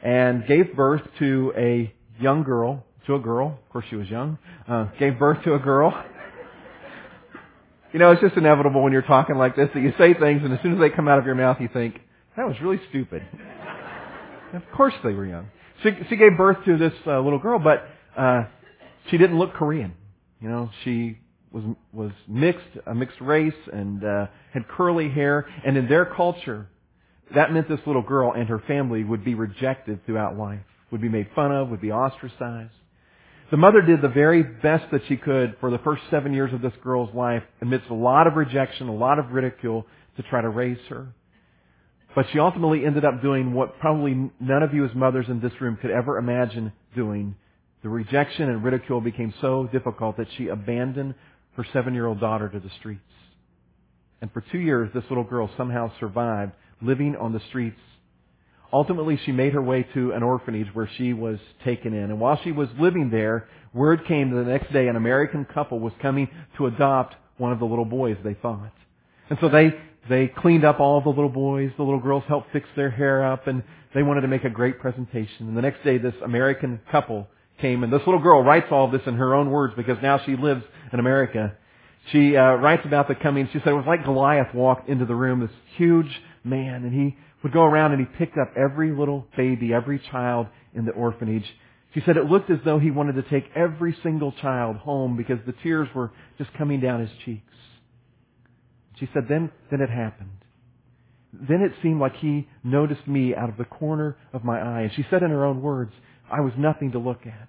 and 0.04 0.46
gave 0.48 0.76
birth 0.76 1.02
to 1.20 1.54
a 1.56 1.94
young 2.20 2.44
girl, 2.44 2.86
to 3.08 3.16
a 3.16 3.20
girl. 3.20 3.60
Of 3.66 3.70
course 3.72 3.86
she 3.90 3.96
was 3.96 4.08
young. 4.10 4.38
Uh, 4.68 4.86
gave 5.00 5.18
birth 5.18 5.44
to 5.44 5.56
a 5.56 5.60
girl. 5.60 5.92
You 7.94 8.00
know, 8.00 8.12
it's 8.12 8.22
just 8.22 8.36
inevitable 8.36 8.84
when 8.84 8.92
you're 8.92 9.02
talking 9.02 9.38
like 9.38 9.56
this 9.56 9.70
that 9.74 9.80
you 9.80 9.94
say 9.98 10.14
things 10.14 10.42
and 10.44 10.54
as 10.54 10.60
soon 10.62 10.74
as 10.74 10.80
they 10.80 10.90
come 10.90 11.08
out 11.08 11.18
of 11.20 11.26
your 11.26 11.36
mouth 11.36 11.58
you 11.60 11.70
think, 11.72 12.00
that 12.36 12.46
was 12.46 12.56
really 12.62 12.80
stupid. 12.90 13.24
of 14.54 14.62
course 14.76 14.94
they 15.04 15.14
were 15.14 15.26
young. 15.26 15.48
She, 15.84 15.92
she 16.10 16.16
gave 16.16 16.38
birth 16.38 16.58
to 16.66 16.78
this 16.78 16.94
uh, 17.06 17.20
little 17.22 17.40
girl, 17.40 17.60
but 17.60 17.88
uh, 18.18 18.44
she 19.10 19.18
didn't 19.18 19.40
look 19.40 19.54
Korean. 19.54 19.94
You 20.42 20.50
know, 20.50 20.70
she 20.84 21.18
was 21.52 21.64
was 21.94 22.12
mixed, 22.28 22.68
a 22.86 22.94
mixed 22.94 23.20
race, 23.22 23.54
and 23.72 24.04
uh, 24.04 24.28
had 24.54 24.68
curly 24.68 25.10
hair. 25.10 25.48
And 25.66 25.78
in 25.78 25.88
their 25.88 26.06
culture, 26.06 26.68
that 27.34 27.52
meant 27.52 27.70
this 27.70 27.80
little 27.86 28.02
girl 28.02 28.34
and 28.34 28.50
her 28.50 28.60
family 28.68 29.04
would 29.04 29.24
be 29.24 29.34
rejected 29.34 30.06
throughout 30.06 30.38
life, 30.38 30.60
would 30.92 31.02
be 31.02 31.10
made 31.10 31.28
fun 31.36 31.52
of, 31.52 31.70
would 31.70 31.82
be 31.82 31.92
ostracized. 31.92 32.74
The 33.50 33.58
mother 33.58 33.82
did 33.82 34.02
the 34.02 34.10
very 34.10 34.44
best 34.44 34.92
that 34.92 35.02
she 35.08 35.16
could 35.16 35.56
for 35.62 35.72
the 35.72 35.78
first 35.78 36.02
seven 36.12 36.34
years 36.34 36.54
of 36.54 36.62
this 36.62 36.74
girl's 36.84 37.14
life 37.16 37.44
amidst 37.62 37.90
a 37.90 37.94
lot 37.94 38.28
of 38.28 38.36
rejection, 38.36 38.90
a 38.90 38.96
lot 38.96 39.20
of 39.20 39.32
ridicule 39.32 39.86
to 40.18 40.24
try 40.24 40.42
to 40.42 40.50
raise 40.50 40.80
her. 40.90 41.08
But 42.14 42.26
she 42.34 42.40
ultimately 42.40 42.86
ended 42.86 43.06
up 43.06 43.22
doing 43.22 43.54
what 43.54 43.80
probably 43.80 44.32
none 44.40 44.64
of 44.64 44.74
you 44.74 44.84
as 44.84 44.94
mothers 44.94 45.28
in 45.30 45.40
this 45.40 45.54
room 45.62 45.78
could 45.82 45.92
ever 45.92 46.18
imagine 46.18 46.74
doing. 46.94 47.36
The 47.84 47.90
rejection 47.90 48.50
and 48.50 48.64
ridicule 48.64 49.00
became 49.00 49.34
so 49.40 49.70
difficult 49.72 50.18
that 50.18 50.28
she 50.38 50.50
abandoned 50.50 51.16
her 51.56 51.66
seven-year-old 51.72 52.20
daughter 52.20 52.50
to 52.50 52.60
the 52.60 52.72
streets. 52.80 53.02
And 54.20 54.30
for 54.34 54.44
two 54.52 54.60
years, 54.60 54.90
this 54.94 55.06
little 55.10 55.24
girl 55.24 55.50
somehow 55.56 55.92
survived 56.02 56.52
living 56.82 57.16
on 57.16 57.32
the 57.32 57.42
streets 57.48 57.80
Ultimately, 58.74 59.20
she 59.26 59.32
made 59.32 59.54
her 59.54 59.62
way 59.62 59.84
to 59.94 60.12
an 60.12 60.24
orphanage 60.24 60.68
where 60.74 60.90
she 60.98 61.14
was 61.14 61.40
taken 61.64 61.94
in. 61.94 62.06
And 62.06 62.20
while 62.20 62.40
she 62.44 62.52
was 62.52 62.68
living 62.80 63.10
there, 63.10 63.48
word 63.74 64.06
came 64.06 64.32
the 64.32 64.44
next 64.44 64.74
day 64.74 64.88
an 64.88 64.96
American 64.96 65.46
couple 65.46 65.80
was 65.80 65.94
coming 66.02 66.30
to 66.58 66.68
adopt 66.68 67.16
one 67.38 67.52
of 67.52 67.60
the 67.60 67.66
little 67.66 67.86
boys, 67.86 68.18
they 68.24 68.34
thought. 68.34 68.74
And 69.30 69.38
so 69.40 69.50
they, 69.50 69.74
they 70.10 70.28
cleaned 70.28 70.66
up 70.66 70.80
all 70.80 71.02
the 71.02 71.10
little 71.10 71.30
boys. 71.30 71.72
The 71.78 71.84
little 71.84 72.00
girls 72.00 72.24
helped 72.28 72.52
fix 72.52 72.68
their 72.76 72.90
hair 72.90 73.26
up 73.26 73.48
and 73.48 73.64
they 73.94 74.04
wanted 74.04 74.22
to 74.22 74.28
make 74.28 74.44
a 74.44 74.50
great 74.50 74.80
presentation. 74.80 75.48
And 75.48 75.58
the 75.58 75.62
next 75.62 75.84
day, 75.84 75.98
this 75.98 76.16
American 76.24 76.80
couple 76.92 77.28
came 77.62 77.84
and 77.84 77.92
this 77.92 78.02
little 78.06 78.22
girl 78.22 78.44
writes 78.44 78.68
all 78.72 78.86
of 78.86 78.92
this 78.92 79.02
in 79.06 79.16
her 79.16 79.34
own 79.34 79.50
words 79.50 79.74
because 79.76 79.98
now 80.02 80.20
she 80.26 80.36
lives 80.36 80.64
in 80.92 81.00
America. 81.00 81.56
She 82.12 82.38
uh, 82.38 82.56
writes 82.56 82.84
about 82.86 83.08
the 83.08 83.16
coming. 83.16 83.50
She 83.52 83.60
said 83.60 83.70
it 83.70 83.74
was 83.74 83.86
like 83.88 84.06
Goliath 84.06 84.54
walked 84.54 84.88
into 84.90 85.06
the 85.06 85.16
room, 85.16 85.42
this 85.42 85.50
huge 85.76 86.22
man, 86.44 86.84
and 86.84 86.94
he 86.94 87.18
would 87.44 87.54
go 87.54 87.64
around 87.64 87.92
and 87.92 88.00
he 88.00 88.18
picked 88.18 88.38
up 88.38 88.54
every 88.58 88.92
little 88.92 89.28
baby, 89.36 89.74
every 89.74 90.00
child 90.12 90.48
in 90.74 90.86
the 90.86 90.92
orphanage. 90.92 91.46
She 91.94 92.02
said 92.06 92.18
it 92.18 92.26
looked 92.26 92.50
as 92.50 92.60
though 92.66 92.80
he 92.80 92.92
wanted 92.92 93.16
to 93.16 93.30
take 93.30 93.46
every 93.56 93.96
single 94.04 94.32
child 94.34 94.78
home 94.78 95.18
because 95.18 95.40
the 95.46 95.54
tears 95.64 95.88
were 95.96 96.12
just 96.38 96.54
coming 96.54 96.80
down 96.80 97.02
his 97.02 97.10
cheeks. 97.26 97.44
She 99.00 99.08
said 99.14 99.28
then, 99.30 99.52
then 99.70 99.82
it 99.82 99.90
happened. 99.90 100.30
Then 101.34 101.62
it 101.62 101.72
seemed 101.84 102.00
like 102.00 102.16
he 102.16 102.48
noticed 102.64 103.08
me 103.08 103.36
out 103.36 103.50
of 103.50 103.58
the 103.58 103.66
corner 103.66 104.18
of 104.34 104.44
my 104.44 104.60
eye. 104.60 104.82
And 104.82 104.94
she 104.94 105.06
said 105.10 105.24
in 105.24 105.30
her 105.30 105.46
own 105.46 105.62
words, 105.62 105.92
I 106.32 106.42
was 106.42 106.54
nothing 106.58 106.92
to 106.94 107.00
look 107.00 107.26
at. 107.26 107.48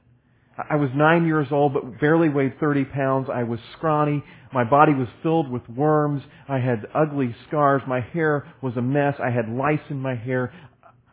I 0.71 0.75
was 0.77 0.91
nine 0.95 1.25
years 1.27 1.47
old, 1.53 1.75
but 1.75 2.01
barely 2.01 2.29
weighed 2.29 2.59
30 2.59 2.87
pounds. 2.87 3.29
I 3.33 3.45
was 3.45 3.61
scrawny. 3.77 4.25
My 4.53 4.65
body 4.65 4.93
was 4.93 5.07
filled 5.23 5.51
with 5.51 5.69
worms. 5.69 6.23
I 6.49 6.59
had 6.59 6.87
ugly 6.95 7.35
scars. 7.47 7.83
My 7.87 8.01
hair 8.01 8.47
was 8.61 8.77
a 8.77 8.83
mess. 8.83 9.15
I 9.23 9.31
had 9.31 9.49
lice 9.49 9.79
in 9.89 10.01
my 10.01 10.17
hair. 10.17 10.53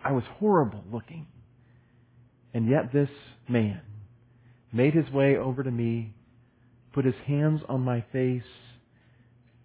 I 0.04 0.14
was 0.14 0.24
horrible 0.40 0.84
looking. 0.92 1.28
And 2.54 2.68
yet 2.68 2.92
this 2.92 3.10
man 3.48 3.82
made 4.74 4.94
his 4.94 5.10
way 5.12 5.38
over 5.38 5.62
to 5.62 5.72
me, 5.72 6.16
put 6.94 7.06
his 7.06 7.16
hands 7.28 7.62
on 7.70 7.82
my 7.82 8.04
face, 8.12 8.44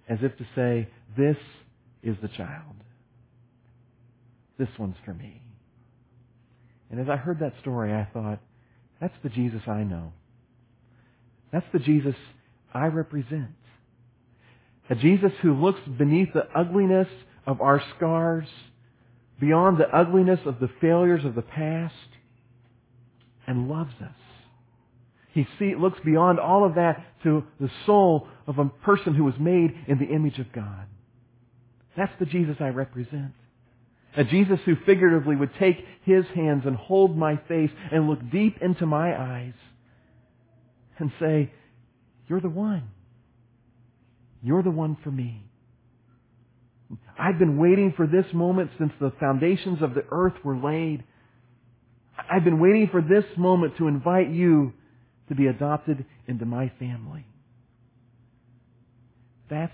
as 0.09 0.19
if 0.23 0.37
to 0.37 0.47
say, 0.55 0.89
this 1.17 1.37
is 2.03 2.17
the 2.21 2.29
child. 2.29 2.75
This 4.59 4.69
one's 4.79 4.97
for 5.05 5.15
me. 5.15 5.41
And 6.91 7.01
as 7.01 7.09
I 7.09 7.17
heard 7.17 7.41
that 7.41 7.55
story, 7.61 7.95
I 7.95 8.07
thought, 8.13 8.41
that's 9.01 9.15
the 9.23 9.29
Jesus 9.29 9.63
I 9.67 9.83
know. 9.83 10.13
That's 11.53 11.67
the 11.73 11.79
Jesus 11.79 12.15
I 12.73 12.87
represent. 12.87 13.51
A 14.89 14.95
Jesus 14.95 15.33
who 15.43 15.55
looks 15.55 15.81
beneath 15.99 16.33
the 16.33 16.47
ugliness 16.55 17.09
of 17.47 17.61
our 17.61 17.83
scars, 17.97 18.47
beyond 19.41 19.79
the 19.79 19.89
ugliness 19.97 20.41
of 20.45 20.61
the 20.61 20.71
failures 20.81 21.25
of 21.25 21.35
the 21.35 21.43
past, 21.43 21.95
and 23.47 23.69
loves 23.69 23.95
us. 24.03 24.15
He 25.33 25.47
see, 25.59 25.75
looks 25.77 25.99
beyond 26.05 26.39
all 26.39 26.65
of 26.65 26.75
that 26.75 27.05
to 27.23 27.45
the 27.61 27.71
soul 27.87 28.29
of 28.47 28.59
a 28.59 28.65
person 28.67 29.15
who 29.15 29.25
was 29.25 29.35
made 29.39 29.73
in 29.87 29.99
the 29.99 30.13
image 30.13 30.39
of 30.39 30.53
God. 30.53 30.87
That's 31.97 32.13
the 32.19 32.27
Jesus 32.27 32.57
I 32.61 32.69
represent. 32.69 33.33
A 34.17 34.25
Jesus 34.25 34.59
who 34.65 34.75
figuratively 34.87 35.37
would 35.37 35.51
take 35.59 35.85
his 36.05 36.25
hands 36.35 36.65
and 36.67 36.77
hold 36.77 37.17
my 37.17 37.37
face 37.49 37.71
and 37.93 38.09
look 38.09 38.19
deep 38.31 38.57
into 38.61 38.87
my 38.87 39.19
eyes 39.19 39.55
and 40.99 41.13
say, 41.21 41.53
You're 42.29 42.41
the 42.41 42.49
one. 42.49 42.91
You're 44.43 44.63
the 44.63 44.71
one 44.71 44.97
for 45.05 45.11
me. 45.11 45.45
I've 47.19 47.39
been 47.39 47.59
waiting 47.59 47.93
for 47.97 48.07
this 48.07 48.27
moment 48.33 48.71
since 48.79 48.93
the 49.01 49.13
foundations 49.21 49.83
of 49.83 49.95
the 49.95 50.05
earth 50.11 50.35
were 50.43 50.57
laid. 50.57 51.05
I've 52.31 52.45
been 52.45 52.59
waiting 52.59 52.89
for 52.91 53.01
this 53.01 53.25
moment 53.37 53.77
to 53.79 53.87
invite 53.87 54.31
you 54.31 54.73
to 55.29 55.35
be 55.35 55.47
adopted 55.47 56.05
into 56.27 56.45
my 56.45 56.73
family. 56.79 57.27
That's 59.49 59.73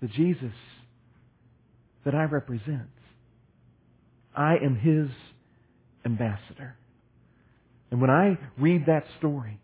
the 0.00 0.08
Jesus 0.08 0.52
that 2.04 2.14
I 2.14 2.24
represent. 2.24 2.88
I 4.36 4.56
am 4.62 4.76
His 4.76 5.08
ambassador. 6.04 6.76
And 7.90 8.00
when 8.00 8.10
I 8.10 8.38
read 8.58 8.86
that 8.86 9.04
story, 9.18 9.60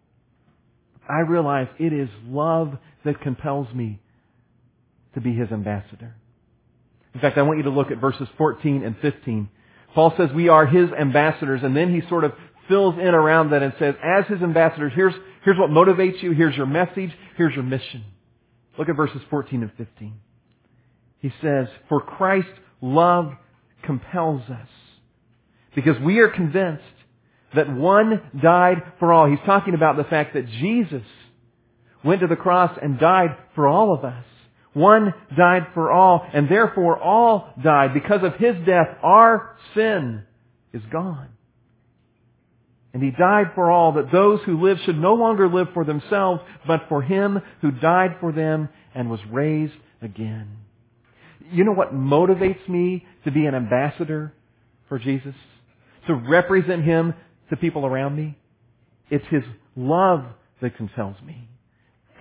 I 1.08 1.20
realize 1.20 1.68
it 1.78 1.92
is 1.92 2.08
love 2.26 2.78
that 3.04 3.20
compels 3.20 3.72
me 3.74 4.00
to 5.14 5.20
be 5.20 5.34
His 5.34 5.50
ambassador. 5.50 6.14
In 7.14 7.20
fact, 7.20 7.36
I 7.36 7.42
want 7.42 7.58
you 7.58 7.64
to 7.64 7.70
look 7.70 7.90
at 7.90 7.98
verses 7.98 8.28
14 8.38 8.82
and 8.84 8.96
15. 9.02 9.48
Paul 9.94 10.14
says 10.16 10.30
we 10.34 10.48
are 10.48 10.66
His 10.66 10.88
ambassadors, 10.90 11.60
and 11.62 11.76
then 11.76 11.92
he 11.92 12.08
sort 12.08 12.24
of 12.24 12.32
fills 12.68 12.94
in 12.94 13.14
around 13.14 13.50
that 13.50 13.62
and 13.62 13.72
says, 13.78 13.94
as 14.02 14.24
his 14.26 14.42
ambassadors, 14.42 14.92
here's, 14.94 15.14
here's 15.44 15.58
what 15.58 15.70
motivates 15.70 16.22
you, 16.22 16.32
here's 16.32 16.56
your 16.56 16.66
message, 16.66 17.10
here's 17.36 17.54
your 17.54 17.64
mission. 17.64 18.04
Look 18.78 18.88
at 18.88 18.96
verses 18.96 19.20
14 19.28 19.62
and 19.62 19.72
15. 19.76 20.14
He 21.18 21.32
says, 21.42 21.68
For 21.88 22.00
Christ 22.00 22.48
love 22.80 23.32
compels 23.82 24.42
us. 24.48 24.68
Because 25.74 25.98
we 26.00 26.18
are 26.18 26.28
convinced 26.28 26.82
that 27.54 27.74
one 27.74 28.22
died 28.42 28.82
for 28.98 29.12
all. 29.12 29.28
He's 29.28 29.38
talking 29.46 29.74
about 29.74 29.96
the 29.96 30.04
fact 30.04 30.34
that 30.34 30.46
Jesus 30.48 31.02
went 32.04 32.20
to 32.20 32.26
the 32.26 32.36
cross 32.36 32.76
and 32.80 32.98
died 32.98 33.36
for 33.54 33.66
all 33.68 33.94
of 33.94 34.04
us. 34.04 34.24
One 34.74 35.12
died 35.36 35.66
for 35.74 35.92
all, 35.92 36.26
and 36.32 36.48
therefore 36.48 36.98
all 36.98 37.52
died. 37.62 37.92
Because 37.92 38.22
of 38.22 38.34
His 38.36 38.56
death, 38.66 38.88
our 39.02 39.56
sin 39.74 40.24
is 40.72 40.82
gone. 40.90 41.28
And 42.94 43.02
He 43.02 43.10
died 43.10 43.52
for 43.54 43.70
all, 43.70 43.92
that 43.92 44.10
those 44.10 44.40
who 44.44 44.62
live 44.62 44.78
should 44.84 44.98
no 44.98 45.14
longer 45.14 45.48
live 45.48 45.68
for 45.74 45.84
themselves, 45.84 46.40
but 46.66 46.86
for 46.88 47.02
Him 47.02 47.40
who 47.60 47.70
died 47.70 48.16
for 48.20 48.32
them 48.32 48.70
and 48.94 49.10
was 49.10 49.20
raised 49.30 49.74
again. 50.00 50.56
You 51.50 51.64
know 51.64 51.72
what 51.72 51.94
motivates 51.94 52.66
me 52.68 53.06
to 53.24 53.30
be 53.30 53.46
an 53.46 53.54
ambassador 53.54 54.32
for 54.88 54.98
Jesus? 54.98 55.34
To 56.06 56.14
represent 56.14 56.84
Him 56.84 57.14
to 57.50 57.56
people 57.56 57.86
around 57.86 58.16
me? 58.16 58.36
It's 59.10 59.24
His 59.30 59.42
love 59.76 60.24
that 60.60 60.76
compels 60.76 61.16
me. 61.24 61.48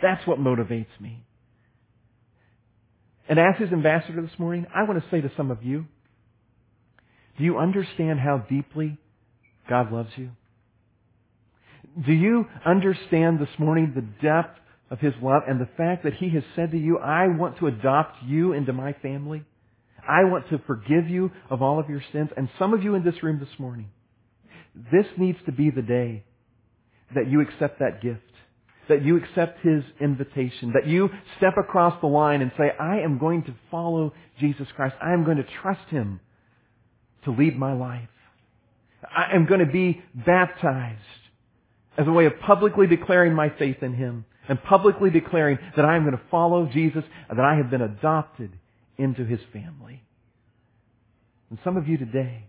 That's 0.02 0.26
what 0.28 0.40
motivates 0.40 0.88
me. 1.00 1.24
And 3.30 3.40
as 3.40 3.56
His 3.60 3.72
ambassador 3.72 4.22
this 4.22 4.38
morning, 4.40 4.68
I 4.76 4.84
want 4.84 5.02
to 5.02 5.10
say 5.10 5.22
to 5.22 5.32
some 5.38 5.52
of 5.52 5.64
you, 5.64 5.86
do 7.38 7.44
you 7.44 7.58
understand 7.58 8.20
how 8.20 8.40
deeply 8.50 8.98
God 9.70 9.92
loves 9.92 10.10
you? 10.16 10.32
Do 12.06 12.14
you 12.14 12.46
understand 12.66 13.40
this 13.40 13.50
morning 13.58 13.94
the 13.96 14.26
depth 14.26 14.60
of 14.90 15.00
His 15.00 15.14
love 15.22 15.44
and 15.48 15.60
the 15.60 15.70
fact 15.78 16.04
that 16.04 16.14
He 16.16 16.30
has 16.32 16.44
said 16.56 16.72
to 16.72 16.78
you, 16.78 16.98
I 16.98 17.28
want 17.28 17.58
to 17.60 17.68
adopt 17.68 18.24
you 18.26 18.54
into 18.54 18.74
my 18.74 18.94
family? 19.02 19.44
I 20.08 20.24
want 20.26 20.50
to 20.50 20.60
forgive 20.66 21.10
you 21.10 21.32
of 21.50 21.62
all 21.62 21.80
of 21.80 21.90
your 21.90 22.04
sins. 22.12 22.30
And 22.36 22.50
some 22.58 22.74
of 22.74 22.84
you 22.84 22.96
in 22.96 23.04
this 23.04 23.22
room 23.24 23.40
this 23.40 23.60
morning, 23.60 23.90
this 24.92 25.06
needs 25.18 25.38
to 25.46 25.52
be 25.52 25.70
the 25.70 25.82
day 25.82 26.24
that 27.16 27.30
you 27.30 27.42
accept 27.42 27.80
that 27.80 28.02
gift. 28.02 28.22
That 28.90 29.04
you 29.06 29.18
accept 29.18 29.60
His 29.66 29.84
invitation. 30.00 30.74
That 30.74 30.88
you 30.88 31.10
step 31.38 31.54
across 31.58 32.00
the 32.02 32.08
line 32.08 32.42
and 32.42 32.52
say, 32.58 32.72
I 32.80 33.00
am 33.00 33.20
going 33.20 33.44
to 33.44 33.56
follow 33.70 34.14
Jesus 34.40 34.68
Christ. 34.76 34.96
I 35.02 35.14
am 35.14 35.24
going 35.24 35.38
to 35.38 35.46
trust 35.62 35.88
Him 35.90 36.20
to 37.26 37.32
lead 37.32 37.58
my 37.58 37.74
life. 37.74 38.10
I 39.04 39.36
am 39.36 39.46
going 39.46 39.60
to 39.60 39.72
be 39.72 40.02
baptized 40.14 41.00
as 41.98 42.08
a 42.08 42.12
way 42.12 42.26
of 42.26 42.34
publicly 42.46 42.88
declaring 42.88 43.34
my 43.34 43.50
faith 43.58 43.78
in 43.82 43.94
Him 43.94 44.26
and 44.48 44.62
publicly 44.64 45.10
declaring 45.10 45.58
that 45.76 45.86
I 45.86 45.96
am 45.96 46.04
going 46.04 46.18
to 46.18 46.24
follow 46.30 46.66
Jesus 46.66 47.04
and 47.30 47.38
that 47.38 47.46
I 47.46 47.56
have 47.56 47.70
been 47.70 47.82
adopted 47.82 48.52
into 49.02 49.26
His 49.26 49.40
family. 49.52 50.04
And 51.50 51.60
some 51.64 51.78
of 51.78 51.88
you 51.88 51.98
today, 51.98 52.46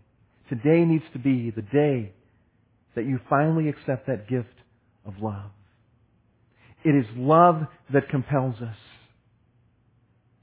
today 0.49 0.85
needs 0.85 1.04
to 1.12 1.18
be 1.18 1.50
the 1.50 1.62
day 1.62 2.12
that 2.94 3.04
you 3.06 3.18
finally 3.28 3.68
accept 3.68 4.06
that 4.06 4.28
gift 4.28 4.54
of 5.06 5.14
love. 5.21 5.50
It 6.85 6.94
is 6.94 7.06
love 7.16 7.66
that 7.92 8.09
compels 8.09 8.56
us 8.61 8.76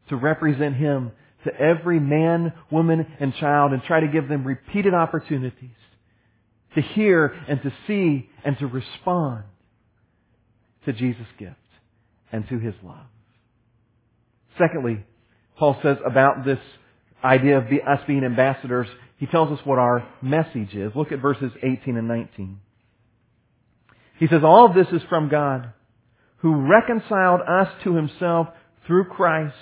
to 0.09 0.15
represent 0.15 0.75
Him 0.75 1.11
to 1.45 1.55
every 1.55 1.99
man, 1.99 2.53
woman, 2.71 3.05
and 3.19 3.33
child 3.35 3.71
and 3.71 3.81
try 3.83 4.01
to 4.01 4.07
give 4.07 4.27
them 4.27 4.45
repeated 4.45 4.93
opportunities 4.93 5.69
to 6.75 6.81
hear 6.81 7.33
and 7.47 7.61
to 7.61 7.71
see 7.87 8.29
and 8.43 8.57
to 8.59 8.67
respond 8.67 9.43
to 10.85 10.93
Jesus' 10.93 11.25
gift 11.37 11.55
and 12.31 12.47
to 12.49 12.59
His 12.59 12.73
love. 12.83 13.05
Secondly, 14.57 15.05
Paul 15.59 15.77
says 15.83 15.97
about 16.05 16.45
this 16.45 16.59
idea 17.23 17.57
of 17.57 17.65
us 17.65 17.99
being 18.07 18.23
ambassadors, 18.23 18.87
he 19.17 19.25
tells 19.25 19.51
us 19.51 19.65
what 19.65 19.77
our 19.77 20.07
message 20.21 20.73
is. 20.73 20.93
Look 20.95 21.11
at 21.11 21.21
verses 21.21 21.51
18 21.61 21.97
and 21.97 22.07
19. 22.07 22.59
He 24.19 24.27
says, 24.27 24.41
all 24.43 24.65
of 24.65 24.73
this 24.73 24.87
is 24.93 25.01
from 25.09 25.29
God, 25.29 25.73
who 26.37 26.55
reconciled 26.55 27.41
us 27.41 27.67
to 27.83 27.93
himself 27.93 28.47
through 28.87 29.05
Christ. 29.05 29.55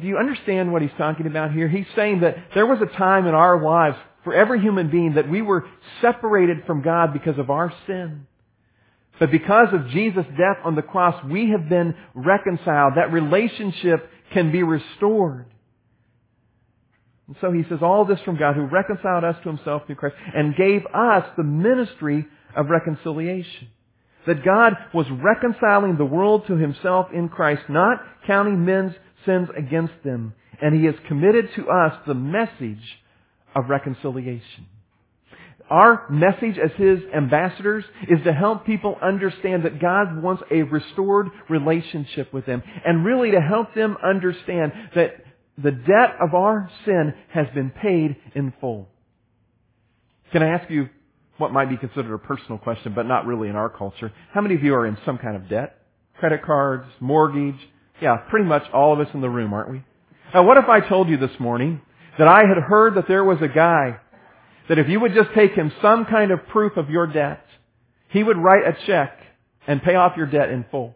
Do 0.00 0.06
you 0.06 0.16
understand 0.16 0.72
what 0.72 0.80
he's 0.80 0.90
talking 0.96 1.26
about 1.26 1.52
here? 1.52 1.68
He's 1.68 1.86
saying 1.94 2.20
that 2.20 2.36
there 2.54 2.66
was 2.66 2.80
a 2.80 2.96
time 2.96 3.26
in 3.26 3.34
our 3.34 3.62
lives 3.62 3.96
for 4.24 4.34
every 4.34 4.60
human 4.60 4.90
being 4.90 5.14
that 5.14 5.28
we 5.28 5.42
were 5.42 5.66
separated 6.00 6.64
from 6.66 6.82
God 6.82 7.12
because 7.12 7.38
of 7.38 7.50
our 7.50 7.72
sin. 7.86 8.26
But 9.20 9.30
because 9.30 9.68
of 9.72 9.88
Jesus' 9.90 10.26
death 10.36 10.58
on 10.64 10.74
the 10.74 10.82
cross, 10.82 11.22
we 11.24 11.50
have 11.50 11.68
been 11.68 11.94
reconciled. 12.14 12.94
That 12.96 13.12
relationship 13.12 14.10
can 14.34 14.52
be 14.52 14.62
restored. 14.62 15.46
And 17.26 17.36
so 17.40 17.50
he 17.52 17.62
says, 17.68 17.78
all 17.80 18.04
this 18.04 18.20
from 18.24 18.36
God 18.36 18.54
who 18.54 18.66
reconciled 18.66 19.24
us 19.24 19.36
to 19.42 19.48
himself 19.48 19.86
through 19.86 19.94
Christ 19.94 20.16
and 20.34 20.54
gave 20.54 20.82
us 20.94 21.24
the 21.38 21.42
ministry 21.42 22.26
of 22.54 22.68
reconciliation. 22.68 23.68
That 24.26 24.44
God 24.44 24.74
was 24.92 25.06
reconciling 25.10 25.96
the 25.96 26.04
world 26.04 26.46
to 26.48 26.56
himself 26.56 27.06
in 27.14 27.28
Christ, 27.30 27.62
not 27.68 28.00
counting 28.26 28.64
men's 28.64 28.92
sins 29.24 29.48
against 29.56 29.94
them. 30.04 30.34
And 30.60 30.74
he 30.74 30.84
has 30.86 30.94
committed 31.08 31.48
to 31.56 31.68
us 31.68 31.94
the 32.06 32.14
message 32.14 33.00
of 33.54 33.70
reconciliation. 33.70 34.66
Our 35.70 36.06
message 36.10 36.58
as 36.62 36.70
His 36.76 36.98
ambassadors 37.14 37.84
is 38.08 38.22
to 38.24 38.32
help 38.32 38.66
people 38.66 38.98
understand 39.02 39.64
that 39.64 39.80
God 39.80 40.22
wants 40.22 40.42
a 40.50 40.62
restored 40.62 41.28
relationship 41.48 42.32
with 42.32 42.44
them 42.46 42.62
and 42.84 43.04
really 43.04 43.30
to 43.30 43.40
help 43.40 43.74
them 43.74 43.96
understand 44.04 44.72
that 44.94 45.24
the 45.56 45.70
debt 45.70 46.16
of 46.20 46.34
our 46.34 46.70
sin 46.84 47.14
has 47.32 47.46
been 47.54 47.70
paid 47.70 48.16
in 48.34 48.52
full. 48.60 48.88
Can 50.32 50.42
I 50.42 50.48
ask 50.48 50.70
you 50.70 50.88
what 51.38 51.52
might 51.52 51.68
be 51.68 51.76
considered 51.76 52.12
a 52.14 52.18
personal 52.18 52.58
question, 52.58 52.92
but 52.94 53.06
not 53.06 53.26
really 53.26 53.48
in 53.48 53.56
our 53.56 53.70
culture? 53.70 54.12
How 54.32 54.40
many 54.40 54.56
of 54.56 54.62
you 54.62 54.74
are 54.74 54.86
in 54.86 54.98
some 55.06 55.18
kind 55.18 55.36
of 55.36 55.48
debt? 55.48 55.78
Credit 56.18 56.42
cards, 56.44 56.86
mortgage? 57.00 57.58
Yeah, 58.02 58.16
pretty 58.28 58.46
much 58.46 58.64
all 58.72 58.92
of 58.92 59.00
us 59.00 59.12
in 59.14 59.20
the 59.20 59.30
room, 59.30 59.54
aren't 59.54 59.70
we? 59.70 59.82
Now 60.34 60.42
what 60.42 60.56
if 60.56 60.68
I 60.68 60.80
told 60.80 61.08
you 61.08 61.16
this 61.16 61.38
morning 61.38 61.80
that 62.18 62.28
I 62.28 62.40
had 62.40 62.58
heard 62.58 62.96
that 62.96 63.08
there 63.08 63.24
was 63.24 63.38
a 63.40 63.48
guy 63.48 63.98
that 64.68 64.78
if 64.78 64.88
you 64.88 65.00
would 65.00 65.14
just 65.14 65.30
take 65.34 65.52
him 65.52 65.72
some 65.82 66.06
kind 66.06 66.30
of 66.30 66.46
proof 66.48 66.76
of 66.76 66.90
your 66.90 67.06
debt, 67.06 67.44
he 68.08 68.22
would 68.22 68.36
write 68.36 68.66
a 68.66 68.86
check 68.86 69.18
and 69.66 69.82
pay 69.82 69.94
off 69.94 70.16
your 70.16 70.26
debt 70.26 70.50
in 70.50 70.64
full. 70.70 70.94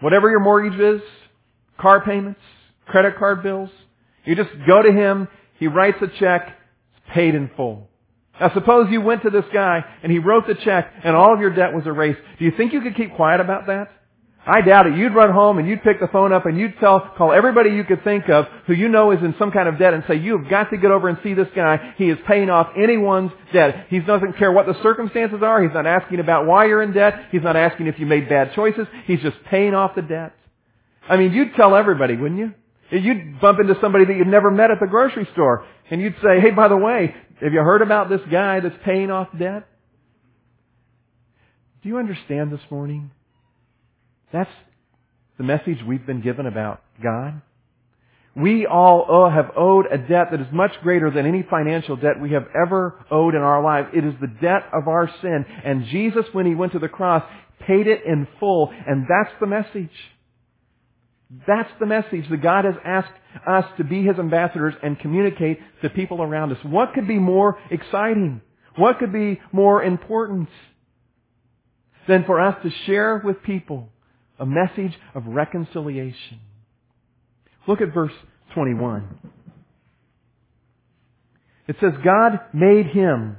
Whatever 0.00 0.30
your 0.30 0.40
mortgage 0.40 0.78
is, 0.78 1.02
car 1.78 2.04
payments, 2.04 2.40
credit 2.86 3.18
card 3.18 3.42
bills, 3.42 3.70
you 4.24 4.34
just 4.34 4.50
go 4.66 4.82
to 4.82 4.92
him, 4.92 5.28
he 5.58 5.66
writes 5.66 5.98
a 6.00 6.08
check, 6.18 6.48
it's 6.96 7.14
paid 7.14 7.34
in 7.34 7.50
full. 7.56 7.88
Now 8.40 8.52
suppose 8.54 8.88
you 8.90 9.02
went 9.02 9.22
to 9.22 9.30
this 9.30 9.44
guy 9.52 9.84
and 10.02 10.10
he 10.10 10.18
wrote 10.18 10.46
the 10.46 10.54
check 10.54 10.90
and 11.04 11.14
all 11.14 11.34
of 11.34 11.40
your 11.40 11.54
debt 11.54 11.74
was 11.74 11.86
erased. 11.86 12.20
Do 12.38 12.44
you 12.46 12.52
think 12.56 12.72
you 12.72 12.80
could 12.80 12.96
keep 12.96 13.14
quiet 13.14 13.40
about 13.40 13.66
that? 13.66 13.88
I 14.46 14.62
doubt 14.62 14.86
it. 14.86 14.96
You'd 14.96 15.14
run 15.14 15.32
home 15.32 15.58
and 15.58 15.68
you'd 15.68 15.82
pick 15.82 16.00
the 16.00 16.08
phone 16.08 16.32
up 16.32 16.46
and 16.46 16.58
you'd 16.58 16.78
tell, 16.80 17.12
call 17.16 17.32
everybody 17.32 17.70
you 17.70 17.84
could 17.84 18.02
think 18.02 18.28
of 18.30 18.46
who 18.66 18.72
you 18.72 18.88
know 18.88 19.10
is 19.12 19.22
in 19.22 19.34
some 19.38 19.52
kind 19.52 19.68
of 19.68 19.78
debt 19.78 19.92
and 19.92 20.02
say, 20.08 20.16
you've 20.16 20.48
got 20.48 20.70
to 20.70 20.78
get 20.78 20.90
over 20.90 21.08
and 21.08 21.18
see 21.22 21.34
this 21.34 21.48
guy. 21.54 21.94
He 21.98 22.08
is 22.08 22.18
paying 22.26 22.48
off 22.48 22.68
anyone's 22.76 23.32
debt. 23.52 23.86
He 23.90 24.00
doesn't 24.00 24.38
care 24.38 24.50
what 24.50 24.66
the 24.66 24.80
circumstances 24.82 25.40
are. 25.42 25.62
He's 25.62 25.74
not 25.74 25.86
asking 25.86 26.20
about 26.20 26.46
why 26.46 26.66
you're 26.66 26.82
in 26.82 26.92
debt. 26.92 27.28
He's 27.30 27.42
not 27.42 27.54
asking 27.54 27.86
if 27.86 27.98
you 27.98 28.06
made 28.06 28.28
bad 28.30 28.54
choices. 28.54 28.86
He's 29.04 29.20
just 29.20 29.36
paying 29.50 29.74
off 29.74 29.94
the 29.94 30.02
debt. 30.02 30.34
I 31.08 31.18
mean, 31.18 31.32
you'd 31.32 31.54
tell 31.54 31.76
everybody, 31.76 32.16
wouldn't 32.16 32.40
you? 32.40 32.54
You'd 32.98 33.40
bump 33.40 33.60
into 33.60 33.76
somebody 33.80 34.06
that 34.06 34.16
you'd 34.16 34.26
never 34.26 34.50
met 34.50 34.70
at 34.70 34.80
the 34.80 34.86
grocery 34.86 35.28
store 35.32 35.66
and 35.90 36.00
you'd 36.00 36.16
say, 36.22 36.40
hey, 36.40 36.50
by 36.50 36.68
the 36.68 36.76
way, 36.76 37.14
have 37.40 37.52
you 37.52 37.60
heard 37.60 37.82
about 37.82 38.08
this 38.08 38.20
guy 38.30 38.60
that's 38.60 38.74
paying 38.84 39.10
off 39.10 39.28
debt? 39.38 39.66
Do 41.82 41.88
you 41.88 41.98
understand 41.98 42.52
this 42.52 42.60
morning? 42.70 43.10
That's 44.32 44.50
the 45.38 45.44
message 45.44 45.78
we've 45.86 46.06
been 46.06 46.20
given 46.20 46.46
about 46.46 46.82
God? 47.02 47.42
We 48.36 48.64
all 48.64 49.06
owe, 49.08 49.28
have 49.28 49.50
owed 49.56 49.86
a 49.90 49.98
debt 49.98 50.28
that 50.30 50.40
is 50.40 50.46
much 50.52 50.72
greater 50.82 51.10
than 51.10 51.26
any 51.26 51.42
financial 51.42 51.96
debt 51.96 52.20
we 52.20 52.32
have 52.32 52.46
ever 52.54 53.04
owed 53.10 53.34
in 53.34 53.40
our 53.40 53.62
lives. 53.62 53.88
It 53.92 54.04
is 54.04 54.14
the 54.20 54.28
debt 54.28 54.68
of 54.72 54.86
our 54.86 55.10
sin. 55.20 55.44
And 55.64 55.86
Jesus, 55.86 56.26
when 56.32 56.46
He 56.46 56.54
went 56.54 56.72
to 56.72 56.78
the 56.78 56.88
cross, 56.88 57.24
paid 57.66 57.88
it 57.88 58.04
in 58.06 58.28
full. 58.38 58.72
And 58.86 59.06
that's 59.08 59.34
the 59.40 59.46
message. 59.46 59.90
That's 61.46 61.70
the 61.80 61.86
message 61.86 62.28
that 62.30 62.42
God 62.42 62.64
has 62.64 62.74
asked 62.84 63.12
us 63.46 63.64
to 63.78 63.84
be 63.84 64.04
His 64.04 64.18
ambassadors 64.18 64.74
and 64.80 64.98
communicate 64.98 65.58
to 65.82 65.90
people 65.90 66.22
around 66.22 66.52
us. 66.52 66.58
What 66.62 66.94
could 66.94 67.08
be 67.08 67.18
more 67.18 67.58
exciting? 67.70 68.42
What 68.76 69.00
could 69.00 69.12
be 69.12 69.40
more 69.52 69.82
important 69.82 70.48
than 72.06 72.24
for 72.24 72.40
us 72.40 72.56
to 72.62 72.70
share 72.86 73.20
with 73.24 73.42
people 73.42 73.88
a 74.40 74.46
message 74.46 74.98
of 75.14 75.26
reconciliation. 75.26 76.40
Look 77.68 77.80
at 77.80 77.94
verse 77.94 78.12
21. 78.54 79.18
It 81.68 81.76
says, 81.80 81.92
God 82.02 82.40
made 82.52 82.86
him 82.86 83.36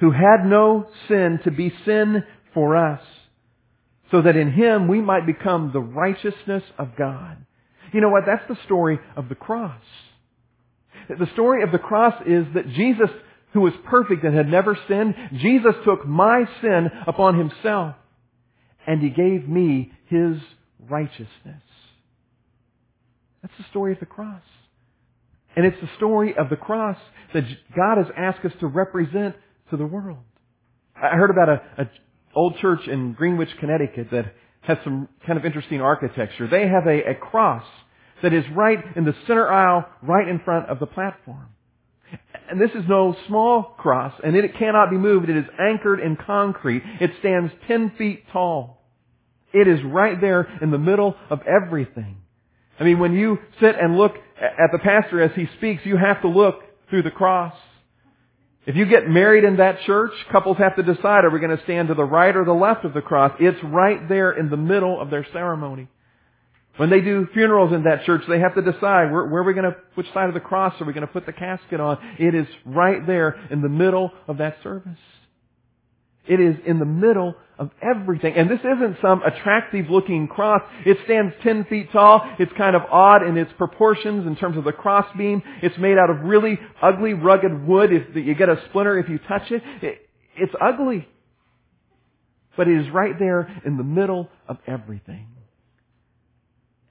who 0.00 0.10
had 0.10 0.44
no 0.44 0.86
sin 1.08 1.40
to 1.44 1.50
be 1.50 1.72
sin 1.84 2.24
for 2.52 2.76
us, 2.76 3.00
so 4.10 4.22
that 4.22 4.36
in 4.36 4.52
Him 4.52 4.88
we 4.88 5.00
might 5.00 5.26
become 5.26 5.70
the 5.72 5.80
righteousness 5.80 6.62
of 6.78 6.96
God. 6.96 7.38
You 7.92 8.00
know 8.00 8.10
what? 8.10 8.24
That's 8.26 8.46
the 8.48 8.58
story 8.64 8.98
of 9.16 9.28
the 9.28 9.34
cross. 9.34 9.82
The 11.08 11.28
story 11.32 11.62
of 11.62 11.72
the 11.72 11.78
cross 11.78 12.14
is 12.26 12.44
that 12.54 12.68
Jesus, 12.68 13.08
who 13.52 13.60
was 13.60 13.72
perfect 13.86 14.24
and 14.24 14.36
had 14.36 14.48
never 14.48 14.76
sinned, 14.88 15.14
Jesus 15.38 15.74
took 15.84 16.06
my 16.06 16.44
sin 16.60 16.88
upon 17.06 17.38
Himself 17.38 17.94
and 18.86 19.00
He 19.00 19.10
gave 19.10 19.48
me 19.48 19.92
His 20.06 20.36
righteousness. 20.88 21.62
That's 23.42 23.54
the 23.58 23.64
story 23.70 23.92
of 23.92 24.00
the 24.00 24.06
cross. 24.06 24.42
And 25.56 25.66
it's 25.66 25.80
the 25.80 25.90
story 25.96 26.34
of 26.36 26.48
the 26.50 26.56
cross 26.56 26.96
that 27.32 27.44
God 27.76 27.98
has 27.98 28.06
asked 28.16 28.44
us 28.44 28.52
to 28.60 28.66
represent 28.66 29.36
to 29.70 29.76
the 29.76 29.86
world. 29.86 30.18
I 30.96 31.16
heard 31.16 31.30
about 31.30 31.48
a, 31.48 31.82
a 31.82 31.90
old 32.34 32.56
church 32.58 32.88
in 32.88 33.12
Greenwich, 33.12 33.50
Connecticut 33.60 34.08
that 34.10 34.34
has 34.62 34.78
some 34.82 35.08
kind 35.26 35.38
of 35.38 35.44
interesting 35.44 35.80
architecture. 35.80 36.48
They 36.48 36.66
have 36.66 36.86
a, 36.86 37.10
a 37.10 37.14
cross 37.14 37.64
that 38.22 38.32
is 38.32 38.44
right 38.54 38.78
in 38.96 39.04
the 39.04 39.14
center 39.26 39.50
aisle, 39.50 39.84
right 40.02 40.26
in 40.26 40.40
front 40.40 40.68
of 40.68 40.78
the 40.78 40.86
platform. 40.86 41.48
And 42.50 42.60
this 42.60 42.70
is 42.70 42.84
no 42.88 43.16
small 43.26 43.62
cross, 43.78 44.12
and 44.22 44.36
it 44.36 44.56
cannot 44.58 44.90
be 44.90 44.96
moved. 44.96 45.28
It 45.28 45.36
is 45.36 45.46
anchored 45.58 46.00
in 46.00 46.16
concrete. 46.16 46.82
It 47.00 47.10
stands 47.20 47.52
10 47.68 47.92
feet 47.96 48.24
tall. 48.32 48.82
It 49.52 49.66
is 49.66 49.80
right 49.84 50.20
there 50.20 50.46
in 50.60 50.70
the 50.70 50.78
middle 50.78 51.16
of 51.30 51.40
everything. 51.46 52.16
I 52.78 52.84
mean, 52.84 52.98
when 52.98 53.14
you 53.14 53.38
sit 53.60 53.76
and 53.80 53.96
look 53.96 54.14
at 54.40 54.72
the 54.72 54.78
pastor 54.78 55.22
as 55.22 55.30
he 55.34 55.48
speaks, 55.56 55.82
you 55.84 55.96
have 55.96 56.22
to 56.22 56.28
look 56.28 56.60
through 56.90 57.04
the 57.04 57.10
cross. 57.10 57.54
If 58.66 58.76
you 58.76 58.86
get 58.86 59.08
married 59.08 59.44
in 59.44 59.58
that 59.58 59.80
church, 59.86 60.12
couples 60.32 60.56
have 60.58 60.76
to 60.76 60.82
decide, 60.82 61.24
are 61.24 61.30
we 61.30 61.38
going 61.38 61.56
to 61.56 61.62
stand 61.64 61.88
to 61.88 61.94
the 61.94 62.04
right 62.04 62.34
or 62.34 62.44
the 62.44 62.52
left 62.52 62.84
of 62.84 62.94
the 62.94 63.02
cross? 63.02 63.32
It's 63.38 63.62
right 63.62 64.08
there 64.08 64.32
in 64.32 64.50
the 64.50 64.56
middle 64.56 65.00
of 65.00 65.10
their 65.10 65.26
ceremony. 65.32 65.88
When 66.76 66.90
they 66.90 67.00
do 67.00 67.28
funerals 67.32 67.72
in 67.72 67.84
that 67.84 68.04
church, 68.04 68.22
they 68.28 68.40
have 68.40 68.54
to 68.56 68.62
decide 68.62 69.12
where, 69.12 69.26
where 69.26 69.42
are 69.42 69.44
we 69.44 69.54
going 69.54 69.70
to, 69.70 69.76
which 69.94 70.12
side 70.12 70.28
of 70.28 70.34
the 70.34 70.40
cross 70.40 70.74
are 70.80 70.84
we 70.84 70.92
going 70.92 71.06
to 71.06 71.12
put 71.12 71.24
the 71.24 71.32
casket 71.32 71.78
on? 71.78 71.98
It 72.18 72.34
is 72.34 72.46
right 72.64 73.06
there 73.06 73.38
in 73.50 73.62
the 73.62 73.68
middle 73.68 74.10
of 74.26 74.38
that 74.38 74.56
service. 74.62 74.98
It 76.26 76.40
is 76.40 76.56
in 76.66 76.78
the 76.78 76.86
middle 76.86 77.34
of 77.58 77.70
everything. 77.82 78.34
And 78.34 78.50
this 78.50 78.60
isn't 78.60 78.96
some 79.02 79.22
attractive 79.22 79.90
looking 79.90 80.26
cross. 80.26 80.62
It 80.84 80.96
stands 81.04 81.34
10 81.42 81.66
feet 81.66 81.92
tall. 81.92 82.22
It's 82.38 82.52
kind 82.56 82.74
of 82.74 82.82
odd 82.90 83.22
in 83.22 83.36
its 83.36 83.52
proportions 83.58 84.26
in 84.26 84.34
terms 84.34 84.56
of 84.56 84.64
the 84.64 84.72
cross 84.72 85.06
beam. 85.16 85.42
It's 85.62 85.76
made 85.78 85.98
out 85.98 86.10
of 86.10 86.20
really 86.20 86.58
ugly, 86.82 87.12
rugged 87.12 87.66
wood. 87.66 87.92
If 87.92 88.16
you 88.16 88.34
get 88.34 88.48
a 88.48 88.60
splinter 88.70 88.98
if 88.98 89.08
you 89.08 89.18
touch 89.18 89.50
it, 89.50 89.62
it 89.82 90.08
it's 90.36 90.54
ugly. 90.60 91.06
But 92.56 92.68
it 92.68 92.80
is 92.80 92.90
right 92.90 93.16
there 93.18 93.60
in 93.64 93.76
the 93.76 93.84
middle 93.84 94.28
of 94.48 94.56
everything. 94.66 95.33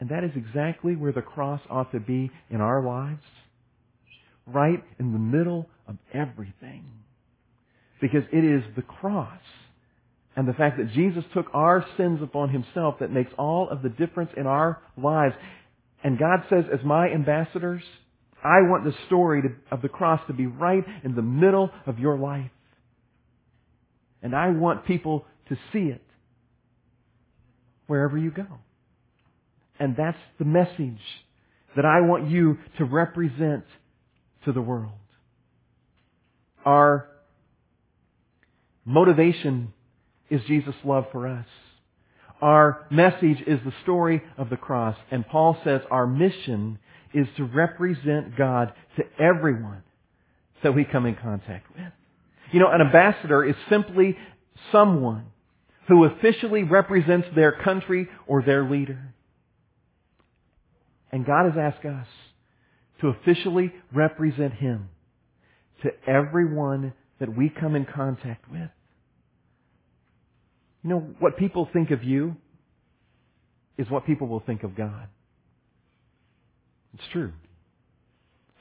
And 0.04 0.12
that 0.12 0.26
is 0.26 0.32
exactly 0.36 0.98
where 0.98 1.14
the 1.14 1.22
cross 1.22 1.62
ought 1.70 1.94
to 1.94 2.00
be 2.02 2.30
in 2.50 2.60
our 2.60 2.84
lives. 2.84 3.24
Right 4.46 4.84
in 5.00 5.14
the 5.14 5.18
middle 5.18 5.70
of 5.88 5.96
everything. 6.14 6.84
Because 8.02 8.24
it 8.34 8.44
is 8.44 8.64
the 8.76 8.82
cross 8.82 9.40
and 10.36 10.46
the 10.46 10.52
fact 10.52 10.78
that 10.78 10.92
Jesus 10.92 11.24
took 11.34 11.46
our 11.54 11.86
sins 11.96 12.20
upon 12.22 12.50
himself 12.50 12.96
that 13.00 13.12
makes 13.12 13.32
all 13.38 13.70
of 13.70 13.82
the 13.82 13.88
difference 13.88 14.32
in 14.36 14.46
our 14.46 14.82
lives. 15.02 15.36
And 16.04 16.20
God 16.20 16.40
says, 16.50 16.66
as 16.74 16.84
my 16.84 17.08
ambassadors, 17.08 17.84
I 18.44 18.60
want 18.64 18.84
the 18.84 18.92
story 19.08 19.42
to, 19.44 19.56
of 19.72 19.82
the 19.82 19.88
cross 19.88 20.20
to 20.28 20.34
be 20.34 20.48
right 20.48 20.84
in 21.06 21.16
the 21.16 21.22
middle 21.22 21.70
of 21.88 21.98
your 21.98 22.18
life. 22.18 22.52
And 24.22 24.36
I 24.36 24.50
want 24.50 24.86
people 24.86 25.24
to 25.48 25.56
see 25.72 25.94
it 25.94 26.04
wherever 27.88 28.18
you 28.18 28.30
go. 28.30 28.48
And 29.84 29.98
that's 29.98 30.18
the 30.40 30.46
message 30.46 31.02
that 31.76 31.84
I 31.84 32.00
want 32.00 32.30
you 32.30 32.58
to 32.78 32.86
represent 32.86 33.66
to 34.46 34.54
the 34.54 34.62
world. 34.62 34.94
Our 36.64 37.10
Motivation 38.86 39.74
is 40.30 40.40
Jesus' 40.48 40.76
love 40.86 41.06
for 41.12 41.28
us. 41.28 41.46
Our 42.42 42.86
message 42.90 43.42
is 43.46 43.60
the 43.66 43.74
story 43.84 44.22
of 44.38 44.50
the 44.50 44.56
cross. 44.56 44.96
And 45.12 45.28
Paul 45.28 45.58
says 45.66 45.82
our 45.92 46.08
mission 46.08 46.80
is 47.14 47.28
to 47.36 47.44
represent 47.44 48.38
God 48.38 48.72
to 48.96 49.04
everyone 49.22 49.84
that 50.64 50.74
we 50.74 50.86
come 50.86 51.06
in 51.06 51.16
contact 51.16 51.70
with. 51.76 51.92
You 52.54 52.62
know, 52.62 52.70
an 52.72 52.80
ambassador 52.80 53.44
is 53.44 53.56
simply 53.70 54.18
someone 54.72 55.26
who 55.90 56.06
officially 56.06 56.64
represents 56.64 57.28
their 57.36 57.52
country 57.52 58.08
or 58.28 58.42
their 58.42 58.70
leader. 58.70 59.14
And 61.14 61.28
God 61.28 61.46
has 61.46 61.54
asked 61.60 61.86
us 61.86 62.08
to 63.00 63.10
officially 63.10 63.72
represent 63.94 64.56
Him 64.56 64.90
to 65.84 65.92
everyone 66.08 66.94
that 67.20 67.38
we 67.38 67.50
come 67.50 67.76
in 67.76 67.86
contact 67.86 68.50
with. 68.52 68.72
You 70.84 70.90
know, 70.90 71.08
what 71.20 71.38
people 71.38 71.70
think 71.72 71.92
of 71.92 72.04
you 72.04 72.36
is 73.78 73.92
what 73.92 74.08
people 74.08 74.28
will 74.28 74.40
think 74.40 74.64
of 74.64 74.76
God. 74.76 75.08
It's 76.96 77.04
true. 77.12 77.32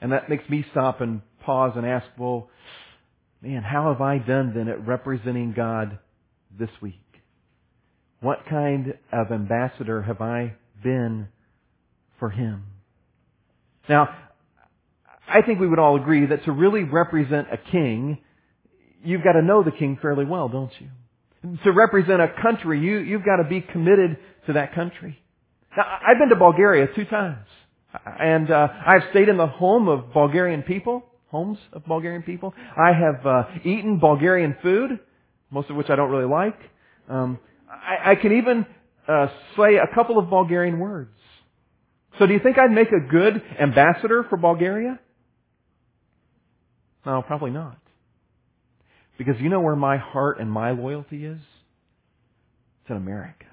And 0.02 0.12
that 0.12 0.28
makes 0.28 0.46
me 0.50 0.62
stop 0.72 1.00
and 1.00 1.22
pause 1.40 1.72
and 1.74 1.86
ask, 1.86 2.06
well, 2.18 2.50
man, 3.40 3.62
how 3.62 3.90
have 3.90 4.02
I 4.02 4.18
done 4.18 4.52
then 4.54 4.68
at 4.68 4.86
representing 4.86 5.54
God 5.56 5.98
this 6.58 6.70
week? 6.82 7.00
What 8.20 8.40
kind 8.50 8.92
of 9.10 9.32
ambassador 9.32 10.02
have 10.02 10.20
I 10.20 10.56
been 10.84 11.28
for 12.18 12.30
Him? 12.30 12.64
Now, 13.88 14.08
I 15.28 15.42
think 15.42 15.60
we 15.60 15.66
would 15.66 15.78
all 15.78 15.96
agree 15.96 16.26
that 16.26 16.44
to 16.44 16.52
really 16.52 16.84
represent 16.84 17.48
a 17.52 17.56
king, 17.56 18.18
you've 19.02 19.24
got 19.24 19.32
to 19.32 19.42
know 19.42 19.62
the 19.62 19.70
king 19.70 19.98
fairly 20.00 20.24
well, 20.24 20.48
don't 20.48 20.72
you? 20.78 20.88
To 21.64 21.72
represent 21.72 22.20
a 22.20 22.28
country, 22.40 22.80
you, 22.80 22.98
you've 22.98 23.24
got 23.24 23.36
to 23.36 23.48
be 23.48 23.60
committed 23.60 24.16
to 24.46 24.52
that 24.54 24.74
country. 24.74 25.18
Now, 25.76 25.84
I've 25.84 26.18
been 26.18 26.28
to 26.28 26.36
Bulgaria 26.36 26.86
two 26.94 27.04
times. 27.04 27.46
And 28.06 28.50
uh, 28.50 28.68
I've 28.86 29.02
stayed 29.10 29.28
in 29.28 29.36
the 29.36 29.46
home 29.46 29.88
of 29.88 30.12
Bulgarian 30.12 30.62
people, 30.62 31.04
homes 31.28 31.58
of 31.72 31.84
Bulgarian 31.84 32.22
people. 32.22 32.54
I 32.76 32.92
have 32.92 33.26
uh, 33.26 33.44
eaten 33.64 33.98
Bulgarian 33.98 34.56
food, 34.62 34.98
most 35.50 35.68
of 35.68 35.76
which 35.76 35.90
I 35.90 35.96
don't 35.96 36.10
really 36.10 36.28
like. 36.28 36.58
Um, 37.08 37.38
I, 37.68 38.12
I 38.12 38.14
can 38.14 38.38
even 38.38 38.66
uh, 39.06 39.26
say 39.56 39.76
a 39.76 39.94
couple 39.94 40.18
of 40.18 40.30
Bulgarian 40.30 40.78
words. 40.78 41.10
So 42.18 42.26
do 42.26 42.32
you 42.32 42.40
think 42.40 42.58
I'd 42.58 42.70
make 42.70 42.92
a 42.92 43.00
good 43.00 43.42
ambassador 43.60 44.24
for 44.28 44.36
Bulgaria? 44.36 44.98
No, 47.04 47.22
probably 47.22 47.50
not. 47.50 47.78
Because 49.18 49.40
you 49.40 49.48
know 49.48 49.60
where 49.60 49.76
my 49.76 49.96
heart 49.96 50.40
and 50.40 50.50
my 50.50 50.70
loyalty 50.72 51.24
is? 51.24 51.40
It's 52.82 52.90
in 52.90 52.96
America. 52.96 53.46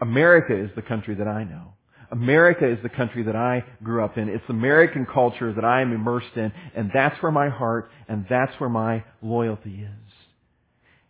America 0.00 0.54
is 0.56 0.70
the 0.74 0.82
country 0.82 1.14
that 1.16 1.28
I 1.28 1.44
know. 1.44 1.74
America 2.10 2.70
is 2.70 2.78
the 2.82 2.88
country 2.88 3.24
that 3.24 3.36
I 3.36 3.64
grew 3.82 4.04
up 4.04 4.18
in. 4.18 4.28
It's 4.28 4.44
American 4.48 5.06
culture 5.06 5.52
that 5.52 5.64
I 5.64 5.80
am 5.80 5.92
immersed 5.92 6.36
in, 6.36 6.52
and 6.76 6.90
that's 6.92 7.20
where 7.22 7.32
my 7.32 7.48
heart 7.48 7.90
and 8.08 8.26
that's 8.28 8.52
where 8.60 8.68
my 8.68 9.04
loyalty 9.22 9.82
is. 9.82 10.12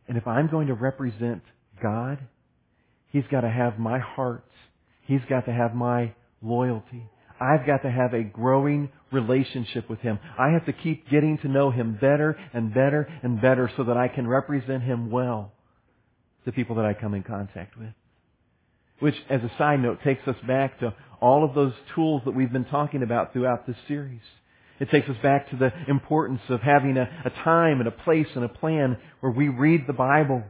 And 0.08 0.16
if 0.16 0.26
I'm 0.26 0.48
going 0.48 0.68
to 0.68 0.74
represent 0.74 1.42
God, 1.82 2.18
He's 3.08 3.24
got 3.30 3.42
to 3.42 3.50
have 3.50 3.78
my 3.78 3.98
heart. 4.00 4.44
He's 5.02 5.20
got 5.28 5.46
to 5.46 5.52
have 5.52 5.74
my 5.74 6.14
loyalty. 6.44 7.08
I've 7.40 7.66
got 7.66 7.82
to 7.82 7.90
have 7.90 8.14
a 8.14 8.22
growing 8.22 8.90
relationship 9.12 9.90
with 9.90 10.00
Him. 10.00 10.18
I 10.38 10.50
have 10.50 10.66
to 10.66 10.72
keep 10.72 11.10
getting 11.10 11.38
to 11.38 11.48
know 11.48 11.70
Him 11.70 11.98
better 12.00 12.36
and 12.52 12.72
better 12.72 13.08
and 13.22 13.40
better 13.40 13.70
so 13.76 13.84
that 13.84 13.96
I 13.96 14.08
can 14.08 14.26
represent 14.26 14.82
Him 14.82 15.10
well 15.10 15.52
to 16.44 16.52
people 16.52 16.76
that 16.76 16.84
I 16.84 16.94
come 16.94 17.14
in 17.14 17.22
contact 17.22 17.76
with. 17.76 17.90
Which, 19.00 19.16
as 19.28 19.40
a 19.42 19.50
side 19.58 19.80
note, 19.80 19.98
takes 20.04 20.26
us 20.28 20.36
back 20.46 20.78
to 20.80 20.94
all 21.20 21.44
of 21.44 21.54
those 21.54 21.72
tools 21.94 22.22
that 22.24 22.34
we've 22.34 22.52
been 22.52 22.66
talking 22.66 23.02
about 23.02 23.32
throughout 23.32 23.66
this 23.66 23.76
series. 23.88 24.20
It 24.78 24.90
takes 24.90 25.08
us 25.08 25.16
back 25.22 25.50
to 25.50 25.56
the 25.56 25.72
importance 25.88 26.40
of 26.48 26.60
having 26.60 26.96
a, 26.96 27.08
a 27.24 27.30
time 27.44 27.80
and 27.80 27.88
a 27.88 27.92
place 27.92 28.26
and 28.34 28.44
a 28.44 28.48
plan 28.48 28.96
where 29.20 29.32
we 29.32 29.48
read 29.48 29.86
the 29.86 29.92
Bible 29.92 30.42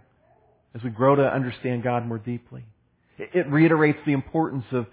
as 0.75 0.83
we 0.83 0.91
grow 0.91 1.15
to 1.15 1.23
understand 1.23 1.83
God 1.83 2.07
more 2.07 2.19
deeply. 2.19 2.65
It, 3.19 3.31
it 3.35 3.51
reiterates 3.51 3.99
the 4.05 4.13
importance 4.13 4.65
of 4.73 4.87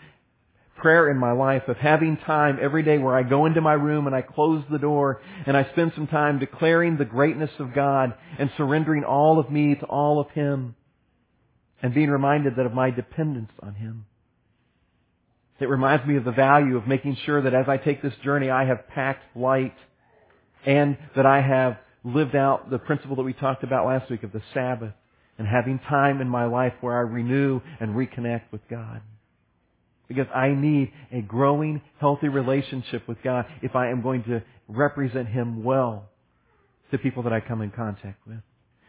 prayer 0.81 1.09
in 1.09 1.17
my 1.17 1.31
life 1.31 1.63
of 1.67 1.77
having 1.77 2.17
time 2.17 2.57
every 2.61 2.83
day 2.83 2.97
where 2.97 3.15
I 3.15 3.23
go 3.23 3.45
into 3.45 3.61
my 3.61 3.73
room 3.73 4.07
and 4.07 4.15
I 4.15 4.21
close 4.21 4.63
the 4.71 4.79
door 4.79 5.21
and 5.45 5.55
I 5.55 5.69
spend 5.71 5.93
some 5.95 6.07
time 6.07 6.39
declaring 6.39 6.97
the 6.97 7.05
greatness 7.05 7.51
of 7.59 7.73
God 7.73 8.13
and 8.39 8.49
surrendering 8.57 9.03
all 9.03 9.39
of 9.39 9.51
me 9.51 9.75
to 9.75 9.85
all 9.85 10.19
of 10.19 10.29
Him 10.31 10.75
and 11.81 11.93
being 11.93 12.09
reminded 12.09 12.55
that 12.55 12.65
of 12.65 12.73
my 12.73 12.89
dependence 12.89 13.51
on 13.61 13.75
Him. 13.75 14.05
It 15.59 15.69
reminds 15.69 16.07
me 16.07 16.17
of 16.17 16.25
the 16.25 16.31
value 16.31 16.75
of 16.75 16.87
making 16.87 17.17
sure 17.25 17.43
that 17.43 17.53
as 17.53 17.65
I 17.67 17.77
take 17.77 18.01
this 18.01 18.15
journey 18.23 18.49
I 18.49 18.65
have 18.65 18.87
packed 18.87 19.37
light 19.37 19.75
and 20.65 20.97
that 21.15 21.27
I 21.27 21.41
have 21.41 21.77
lived 22.03 22.35
out 22.35 22.71
the 22.71 22.79
principle 22.79 23.15
that 23.17 23.23
we 23.23 23.33
talked 23.33 23.63
about 23.63 23.85
last 23.85 24.09
week 24.09 24.23
of 24.23 24.31
the 24.31 24.41
Sabbath 24.55 24.93
and 25.37 25.47
having 25.47 25.77
time 25.77 26.19
in 26.19 26.27
my 26.27 26.45
life 26.45 26.73
where 26.81 26.97
I 26.97 27.01
renew 27.01 27.61
and 27.79 27.95
reconnect 27.95 28.51
with 28.51 28.61
God. 28.69 29.01
Because 30.15 30.31
I 30.33 30.49
need 30.49 30.91
a 31.11 31.21
growing, 31.21 31.81
healthy 31.99 32.27
relationship 32.27 33.07
with 33.07 33.17
God 33.23 33.45
if 33.61 33.75
I 33.75 33.89
am 33.89 34.01
going 34.01 34.23
to 34.23 34.43
represent 34.67 35.27
Him 35.27 35.63
well 35.63 36.09
to 36.91 36.97
people 36.97 37.23
that 37.23 37.33
I 37.33 37.39
come 37.39 37.61
in 37.61 37.71
contact 37.71 38.25
with. 38.27 38.37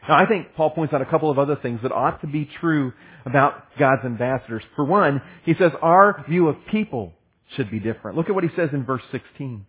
Now, 0.09 0.17
I 0.17 0.27
think 0.27 0.55
Paul 0.57 0.71
points 0.71 0.93
out 0.93 1.01
a 1.01 1.07
couple 1.07 1.31
of 1.31 1.39
other 1.39 1.57
things 1.57 1.81
that 1.83 1.93
ought 1.93 2.21
to 2.23 2.27
be 2.27 2.49
true 2.61 2.93
about 3.25 3.65
God's 3.79 4.05
ambassadors. 4.05 4.63
For 4.75 4.85
one, 4.85 5.23
he 5.45 5.55
says 5.55 5.71
our 5.81 6.25
view 6.29 6.49
of 6.49 6.57
people 6.71 7.13
should 7.57 7.71
be 7.71 7.79
different. 7.79 8.17
Look 8.17 8.29
at 8.29 8.35
what 8.35 8.45
he 8.45 8.51
says 8.57 8.71
in 8.73 8.85
verse 8.85 9.03
16. 9.13 9.65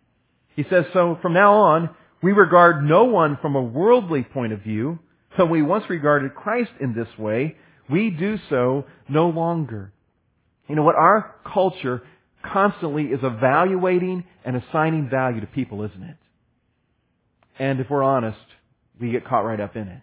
He 0.56 0.66
says, 0.70 0.86
So 0.94 1.20
from 1.22 1.34
now 1.34 1.54
on, 1.54 1.90
we 2.24 2.32
regard 2.32 2.84
no 2.84 3.06
one 3.06 3.38
from 3.42 3.56
a 3.56 3.62
worldly 3.62 4.24
point 4.24 4.54
of 4.54 4.62
view. 4.62 4.98
So 5.38 5.46
we 5.46 5.62
once 5.62 5.86
regarded 5.90 6.34
Christ 6.34 6.72
in 6.80 6.96
this 6.96 7.08
way, 7.18 7.58
we 7.90 8.10
do 8.10 8.38
so 8.50 8.86
no 9.10 9.30
longer. 9.30 9.92
You 10.68 10.76
know 10.76 10.84
what? 10.84 10.96
Our 10.96 11.36
culture 11.52 12.02
constantly 12.44 13.06
is 13.06 13.20
evaluating 13.24 14.24
and 14.46 14.56
assigning 14.58 15.10
value 15.10 15.42
to 15.42 15.48
people, 15.48 15.84
isn't 15.84 16.04
it? 16.04 16.18
And 17.60 17.80
if 17.80 17.90
we're 17.90 18.04
honest, 18.04 18.38
we 19.00 19.12
get 19.12 19.26
caught 19.26 19.42
right 19.42 19.60
up 19.60 19.76
in 19.76 19.88
it. 19.88 20.02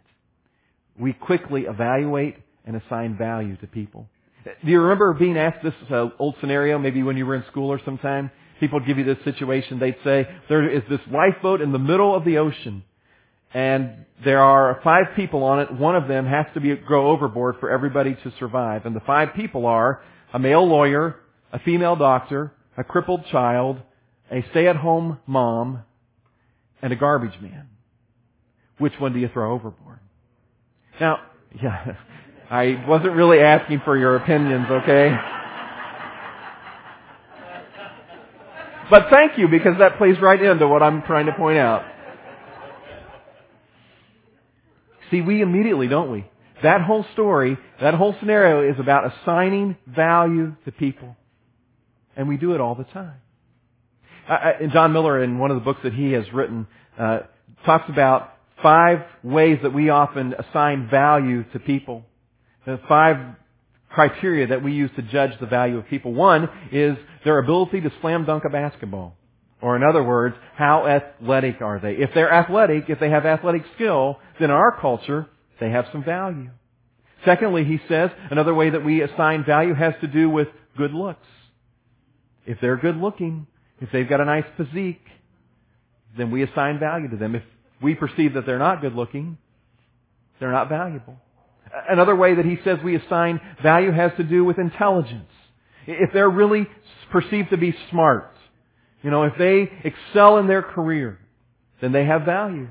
We 0.98 1.12
quickly 1.12 1.62
evaluate 1.62 2.36
and 2.64 2.76
assign 2.76 3.16
value 3.16 3.56
to 3.56 3.66
people. 3.66 4.06
Do 4.44 4.70
you 4.70 4.80
remember 4.80 5.12
being 5.14 5.36
asked 5.36 5.62
this 5.62 5.74
uh, 5.90 6.08
old 6.18 6.34
scenario, 6.40 6.78
maybe 6.78 7.02
when 7.02 7.16
you 7.16 7.26
were 7.26 7.34
in 7.34 7.44
school 7.50 7.70
or 7.70 7.80
sometime? 7.84 8.30
People 8.58 8.78
would 8.80 8.86
give 8.86 8.98
you 8.98 9.04
this 9.04 9.22
situation. 9.24 9.78
They'd 9.78 9.96
say, 10.04 10.26
there 10.48 10.70
is 10.70 10.82
this 10.88 11.00
lifeboat 11.10 11.60
in 11.60 11.72
the 11.72 11.78
middle 11.78 12.14
of 12.14 12.24
the 12.24 12.38
ocean, 12.38 12.82
and 13.52 14.04
there 14.24 14.40
are 14.40 14.80
five 14.84 15.16
people 15.16 15.42
on 15.44 15.60
it. 15.60 15.72
One 15.72 15.96
of 15.96 16.08
them 16.08 16.26
has 16.26 16.46
to 16.54 16.60
be, 16.60 16.74
go 16.76 17.08
overboard 17.08 17.56
for 17.60 17.70
everybody 17.70 18.14
to 18.14 18.32
survive. 18.38 18.86
And 18.86 18.94
the 18.94 19.00
five 19.00 19.30
people 19.34 19.66
are 19.66 20.02
a 20.32 20.38
male 20.38 20.66
lawyer, 20.66 21.16
a 21.52 21.58
female 21.58 21.96
doctor, 21.96 22.52
a 22.76 22.84
crippled 22.84 23.24
child, 23.30 23.78
a 24.30 24.44
stay-at-home 24.50 25.18
mom, 25.26 25.82
and 26.82 26.92
a 26.92 26.96
garbage 26.96 27.40
man. 27.40 27.68
Which 28.78 28.94
one 28.98 29.12
do 29.12 29.18
you 29.18 29.28
throw 29.32 29.52
overboard? 29.52 29.98
Now, 31.00 31.18
yeah, 31.62 31.96
I 32.50 32.84
wasn't 32.86 33.12
really 33.12 33.40
asking 33.40 33.82
for 33.84 33.96
your 33.96 34.16
opinions, 34.16 34.66
okay? 34.70 35.16
But 38.90 39.06
thank 39.08 39.38
you 39.38 39.46
because 39.46 39.78
that 39.78 39.98
plays 39.98 40.16
right 40.20 40.42
into 40.42 40.66
what 40.66 40.82
I'm 40.82 41.02
trying 41.02 41.26
to 41.26 41.32
point 41.32 41.58
out. 41.58 41.84
See, 45.10 45.20
we 45.20 45.42
immediately, 45.42 45.86
don't 45.86 46.10
we? 46.10 46.29
That 46.62 46.82
whole 46.82 47.04
story, 47.12 47.56
that 47.80 47.94
whole 47.94 48.14
scenario 48.20 48.70
is 48.70 48.78
about 48.78 49.12
assigning 49.12 49.76
value 49.86 50.54
to 50.64 50.72
people. 50.72 51.16
And 52.16 52.28
we 52.28 52.36
do 52.36 52.54
it 52.54 52.60
all 52.60 52.74
the 52.74 52.84
time. 52.84 53.16
I, 54.28 54.68
John 54.72 54.92
Miller, 54.92 55.22
in 55.22 55.38
one 55.38 55.50
of 55.50 55.56
the 55.56 55.64
books 55.64 55.80
that 55.82 55.94
he 55.94 56.12
has 56.12 56.24
written, 56.32 56.66
uh, 56.98 57.20
talks 57.64 57.88
about 57.88 58.34
five 58.62 59.00
ways 59.22 59.58
that 59.62 59.72
we 59.72 59.88
often 59.88 60.34
assign 60.34 60.88
value 60.90 61.44
to 61.52 61.58
people. 61.58 62.04
The 62.66 62.78
five 62.88 63.16
criteria 63.90 64.48
that 64.48 64.62
we 64.62 64.72
use 64.72 64.90
to 64.96 65.02
judge 65.02 65.32
the 65.40 65.46
value 65.46 65.78
of 65.78 65.86
people. 65.88 66.12
One 66.12 66.48
is 66.70 66.96
their 67.24 67.38
ability 67.38 67.80
to 67.82 67.92
slam 68.00 68.24
dunk 68.24 68.44
a 68.44 68.50
basketball. 68.50 69.16
Or 69.60 69.76
in 69.76 69.82
other 69.82 70.02
words, 70.02 70.36
how 70.56 70.86
athletic 70.86 71.60
are 71.60 71.80
they? 71.80 71.92
If 71.94 72.10
they're 72.14 72.32
athletic, 72.32 72.88
if 72.88 72.98
they 72.98 73.10
have 73.10 73.26
athletic 73.26 73.62
skill, 73.74 74.18
then 74.38 74.50
our 74.50 74.78
culture, 74.80 75.26
they 75.60 75.70
have 75.70 75.86
some 75.92 76.02
value. 76.02 76.50
Secondly, 77.24 77.64
he 77.64 77.78
says, 77.88 78.10
another 78.30 78.54
way 78.54 78.70
that 78.70 78.84
we 78.84 79.02
assign 79.02 79.44
value 79.44 79.74
has 79.74 79.94
to 80.00 80.06
do 80.06 80.30
with 80.30 80.48
good 80.76 80.92
looks. 80.92 81.26
If 82.46 82.58
they're 82.60 82.78
good 82.78 82.96
looking, 82.96 83.46
if 83.80 83.90
they've 83.92 84.08
got 84.08 84.20
a 84.20 84.24
nice 84.24 84.44
physique, 84.56 85.04
then 86.16 86.30
we 86.30 86.42
assign 86.42 86.78
value 86.78 87.08
to 87.10 87.16
them. 87.16 87.34
If 87.34 87.42
we 87.82 87.94
perceive 87.94 88.34
that 88.34 88.46
they're 88.46 88.58
not 88.58 88.80
good 88.80 88.94
looking, 88.94 89.38
they're 90.38 90.52
not 90.52 90.68
valuable. 90.68 91.16
Another 91.88 92.16
way 92.16 92.34
that 92.34 92.44
he 92.44 92.58
says 92.64 92.78
we 92.82 92.96
assign 92.96 93.40
value 93.62 93.92
has 93.92 94.12
to 94.16 94.24
do 94.24 94.44
with 94.44 94.58
intelligence. 94.58 95.30
If 95.86 96.12
they're 96.12 96.30
really 96.30 96.66
perceived 97.12 97.50
to 97.50 97.56
be 97.56 97.74
smart, 97.90 98.32
you 99.02 99.10
know, 99.10 99.24
if 99.24 99.34
they 99.38 99.70
excel 99.84 100.38
in 100.38 100.46
their 100.46 100.62
career, 100.62 101.18
then 101.80 101.92
they 101.92 102.04
have 102.04 102.22
value. 102.22 102.68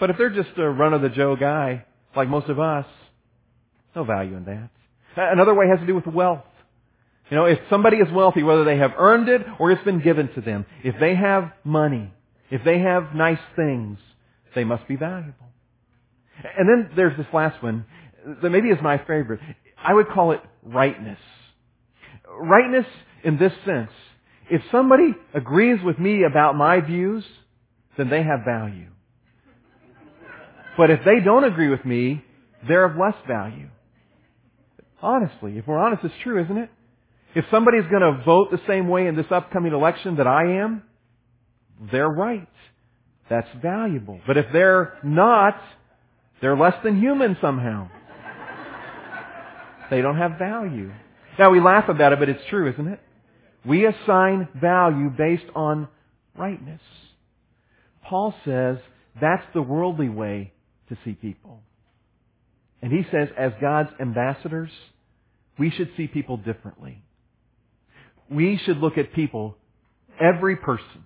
But 0.00 0.10
if 0.10 0.18
they're 0.18 0.30
just 0.30 0.50
a 0.56 0.68
run-of-the-Joe 0.68 1.36
guy, 1.36 1.84
like 2.14 2.28
most 2.28 2.48
of 2.48 2.58
us, 2.58 2.86
no 3.94 4.04
value 4.04 4.36
in 4.36 4.44
that. 4.44 4.70
Another 5.16 5.54
way 5.54 5.66
has 5.68 5.80
to 5.80 5.86
do 5.86 5.94
with 5.94 6.06
wealth. 6.06 6.44
You 7.30 7.36
know, 7.36 7.44
if 7.44 7.58
somebody 7.68 7.98
is 7.98 8.10
wealthy, 8.12 8.42
whether 8.42 8.64
they 8.64 8.78
have 8.78 8.92
earned 8.96 9.28
it 9.28 9.42
or 9.58 9.70
it's 9.70 9.84
been 9.84 10.00
given 10.00 10.32
to 10.34 10.40
them, 10.40 10.64
if 10.82 10.94
they 11.00 11.14
have 11.14 11.52
money, 11.64 12.12
if 12.50 12.64
they 12.64 12.78
have 12.78 13.14
nice 13.14 13.40
things, 13.56 13.98
they 14.54 14.64
must 14.64 14.88
be 14.88 14.96
valuable. 14.96 15.34
And 16.56 16.68
then 16.68 16.90
there's 16.96 17.16
this 17.16 17.26
last 17.32 17.62
one 17.62 17.84
that 18.42 18.50
maybe 18.50 18.68
is 18.68 18.78
my 18.82 18.98
favorite. 18.98 19.40
I 19.76 19.92
would 19.92 20.08
call 20.08 20.32
it 20.32 20.40
rightness. 20.62 21.18
Rightness 22.28 22.86
in 23.24 23.38
this 23.38 23.52
sense. 23.66 23.90
If 24.50 24.62
somebody 24.72 25.14
agrees 25.34 25.78
with 25.84 25.98
me 25.98 26.24
about 26.24 26.56
my 26.56 26.80
views, 26.80 27.24
then 27.98 28.08
they 28.08 28.22
have 28.22 28.40
value. 28.46 28.88
But 30.78 30.90
if 30.90 31.00
they 31.04 31.18
don't 31.24 31.42
agree 31.42 31.68
with 31.68 31.84
me, 31.84 32.24
they're 32.66 32.84
of 32.84 32.96
less 32.96 33.16
value. 33.26 33.68
Honestly, 35.02 35.58
if 35.58 35.66
we're 35.66 35.78
honest, 35.78 36.04
it's 36.04 36.14
true, 36.22 36.42
isn't 36.42 36.56
it? 36.56 36.70
If 37.34 37.44
somebody's 37.50 37.90
going 37.90 38.02
to 38.02 38.22
vote 38.24 38.52
the 38.52 38.60
same 38.68 38.88
way 38.88 39.08
in 39.08 39.16
this 39.16 39.26
upcoming 39.30 39.72
election 39.72 40.16
that 40.16 40.28
I 40.28 40.62
am, 40.62 40.84
they're 41.90 42.08
right. 42.08 42.48
That's 43.28 43.48
valuable. 43.60 44.20
But 44.24 44.36
if 44.36 44.46
they're 44.52 44.98
not, 45.02 45.60
they're 46.40 46.56
less 46.56 46.74
than 46.84 47.00
human 47.00 47.36
somehow. 47.40 47.90
They 49.90 50.00
don't 50.00 50.16
have 50.16 50.38
value. 50.38 50.92
Now 51.38 51.50
we 51.50 51.60
laugh 51.60 51.88
about 51.88 52.12
it, 52.12 52.20
but 52.20 52.28
it's 52.28 52.42
true, 52.50 52.70
isn't 52.72 52.86
it? 52.86 53.00
We 53.66 53.84
assign 53.84 54.48
value 54.60 55.10
based 55.10 55.50
on 55.56 55.88
rightness. 56.36 56.80
Paul 58.04 58.32
says 58.44 58.76
that's 59.20 59.44
the 59.54 59.62
worldly 59.62 60.08
way 60.08 60.52
to 60.88 60.98
see 61.04 61.12
people. 61.12 61.60
And 62.80 62.92
he 62.92 63.02
says, 63.10 63.28
as 63.36 63.52
God's 63.60 63.90
ambassadors, 64.00 64.70
we 65.58 65.70
should 65.70 65.90
see 65.96 66.06
people 66.06 66.36
differently. 66.36 67.02
We 68.30 68.60
should 68.64 68.78
look 68.78 68.98
at 68.98 69.12
people, 69.14 69.56
every 70.20 70.56
person, 70.56 71.04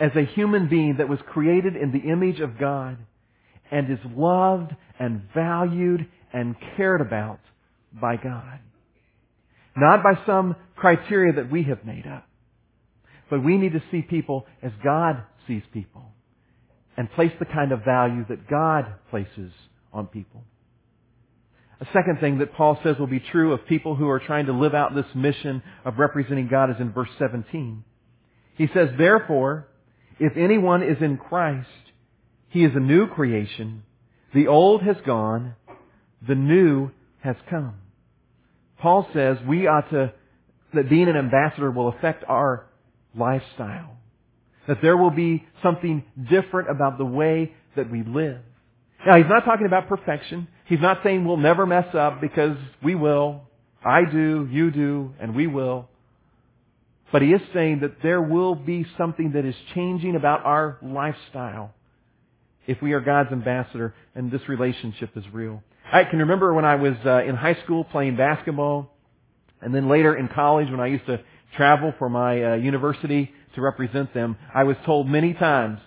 as 0.00 0.10
a 0.16 0.24
human 0.34 0.68
being 0.68 0.96
that 0.98 1.08
was 1.08 1.18
created 1.32 1.76
in 1.76 1.92
the 1.92 2.10
image 2.10 2.40
of 2.40 2.58
God 2.58 2.98
and 3.70 3.90
is 3.90 3.98
loved 4.16 4.74
and 4.98 5.22
valued 5.34 6.06
and 6.32 6.56
cared 6.76 7.00
about 7.00 7.40
by 7.92 8.16
God. 8.16 8.58
Not 9.76 10.02
by 10.02 10.18
some 10.26 10.56
criteria 10.74 11.34
that 11.34 11.50
we 11.50 11.64
have 11.64 11.84
made 11.84 12.06
up. 12.06 12.26
But 13.30 13.44
we 13.44 13.58
need 13.58 13.72
to 13.72 13.82
see 13.90 14.02
people 14.02 14.46
as 14.62 14.72
God 14.82 15.22
sees 15.46 15.62
people 15.72 16.12
and 16.96 17.10
place 17.12 17.32
the 17.38 17.44
kind 17.44 17.72
of 17.72 17.84
value 17.84 18.24
that 18.28 18.48
God 18.48 18.86
places 19.10 19.52
on 19.92 20.06
people. 20.06 20.44
A 21.80 21.86
second 21.92 22.20
thing 22.20 22.38
that 22.38 22.54
Paul 22.54 22.78
says 22.82 22.96
will 22.98 23.06
be 23.06 23.20
true 23.20 23.52
of 23.52 23.66
people 23.66 23.96
who 23.96 24.08
are 24.08 24.18
trying 24.20 24.46
to 24.46 24.52
live 24.52 24.74
out 24.74 24.94
this 24.94 25.04
mission 25.14 25.62
of 25.84 25.98
representing 25.98 26.48
God 26.48 26.70
is 26.70 26.76
in 26.80 26.92
verse 26.92 27.10
17. 27.18 27.84
He 28.56 28.66
says, 28.72 28.88
Therefore, 28.96 29.68
if 30.18 30.36
anyone 30.36 30.82
is 30.82 30.96
in 31.02 31.18
Christ, 31.18 31.68
he 32.48 32.64
is 32.64 32.72
a 32.74 32.80
new 32.80 33.06
creation. 33.06 33.82
The 34.34 34.46
old 34.46 34.82
has 34.82 34.96
gone. 35.04 35.54
The 36.26 36.34
new 36.34 36.90
has 37.20 37.36
come. 37.50 37.74
Paul 38.78 39.06
says 39.12 39.36
we 39.46 39.66
ought 39.66 39.90
to, 39.90 40.12
that 40.72 40.88
being 40.88 41.08
an 41.08 41.16
ambassador 41.16 41.70
will 41.70 41.88
affect 41.88 42.24
our 42.26 42.66
lifestyle. 43.14 43.98
That 44.68 44.78
there 44.82 44.96
will 44.96 45.10
be 45.10 45.44
something 45.62 46.04
different 46.30 46.70
about 46.70 46.98
the 46.98 47.04
way 47.04 47.52
that 47.76 47.90
we 47.90 48.02
live. 48.02 48.38
Now, 49.06 49.16
he's 49.16 49.28
not 49.28 49.44
talking 49.44 49.66
about 49.66 49.88
perfection. 49.88 50.48
He's 50.66 50.80
not 50.80 51.00
saying 51.04 51.24
we'll 51.24 51.36
never 51.36 51.66
mess 51.66 51.94
up 51.94 52.20
because 52.20 52.56
we 52.82 52.94
will. 52.94 53.42
I 53.84 54.04
do, 54.04 54.48
you 54.50 54.70
do, 54.72 55.14
and 55.20 55.36
we 55.36 55.46
will. 55.46 55.88
But 57.12 57.22
he 57.22 57.32
is 57.32 57.40
saying 57.54 57.80
that 57.80 58.02
there 58.02 58.20
will 58.20 58.56
be 58.56 58.84
something 58.98 59.32
that 59.32 59.44
is 59.44 59.54
changing 59.74 60.16
about 60.16 60.44
our 60.44 60.78
lifestyle 60.82 61.72
if 62.66 62.82
we 62.82 62.92
are 62.94 63.00
God's 63.00 63.30
ambassador 63.30 63.94
and 64.14 64.30
this 64.30 64.40
relationship 64.48 65.10
is 65.16 65.24
real. 65.32 65.62
I 65.92 66.02
can 66.04 66.18
remember 66.18 66.52
when 66.52 66.64
I 66.64 66.74
was 66.74 66.94
uh, 67.04 67.22
in 67.22 67.36
high 67.36 67.56
school 67.62 67.84
playing 67.84 68.16
basketball 68.16 68.90
and 69.62 69.72
then 69.72 69.88
later 69.88 70.16
in 70.16 70.28
college 70.28 70.68
when 70.68 70.80
I 70.80 70.88
used 70.88 71.06
to 71.06 71.20
travel 71.56 71.94
for 71.98 72.08
my 72.08 72.42
uh, 72.42 72.54
university 72.56 73.30
to 73.56 73.60
represent 73.60 74.14
them, 74.14 74.36
I 74.54 74.64
was 74.64 74.76
told 74.86 75.08
many 75.08 75.34
times, 75.34 75.80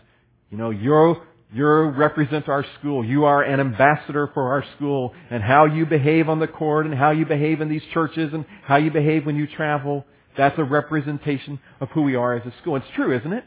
you 0.49 0.57
know, 0.57 0.69
you're, 0.69 1.25
you 1.53 1.65
represent 1.65 2.49
our 2.49 2.65
school. 2.79 3.03
You 3.03 3.25
are 3.25 3.41
an 3.41 3.59
ambassador 3.59 4.29
for 4.33 4.51
our 4.51 4.63
school. 4.75 5.13
And 5.31 5.41
how 5.41 5.65
you 5.65 5.85
behave 5.85 6.29
on 6.29 6.39
the 6.39 6.47
court 6.47 6.85
and 6.85 6.93
how 6.93 7.11
you 7.11 7.25
behave 7.25 7.61
in 7.61 7.69
these 7.69 7.81
churches 7.93 8.31
and 8.33 8.45
how 8.63 8.77
you 8.77 8.91
behave 8.91 9.25
when 9.25 9.35
you 9.35 9.47
travel, 9.47 10.05
that's 10.37 10.57
a 10.59 10.63
representation 10.63 11.59
of 11.79 11.89
who 11.89 12.01
we 12.01 12.15
are 12.15 12.35
as 12.35 12.45
a 12.45 12.53
school. 12.61 12.75
It's 12.75 12.85
true, 12.95 13.17
isn't 13.17 13.33
it? 13.33 13.45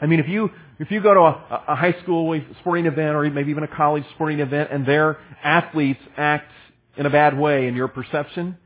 I 0.00 0.06
mean, 0.06 0.20
if 0.20 0.28
you, 0.28 0.48
if 0.78 0.90
you 0.90 1.02
go 1.02 1.12
to 1.12 1.20
a, 1.20 1.64
a 1.68 1.76
high 1.76 1.94
school 2.02 2.40
sporting 2.60 2.86
event 2.86 3.16
or 3.16 3.28
maybe 3.30 3.50
even 3.50 3.64
a 3.64 3.68
college 3.68 4.04
sporting 4.14 4.40
event 4.40 4.70
and 4.72 4.86
their 4.86 5.18
athletes 5.44 6.00
act 6.16 6.50
in 6.96 7.04
a 7.04 7.10
bad 7.10 7.38
way 7.38 7.66
in 7.66 7.76
your 7.76 7.88
perception, 7.88 8.56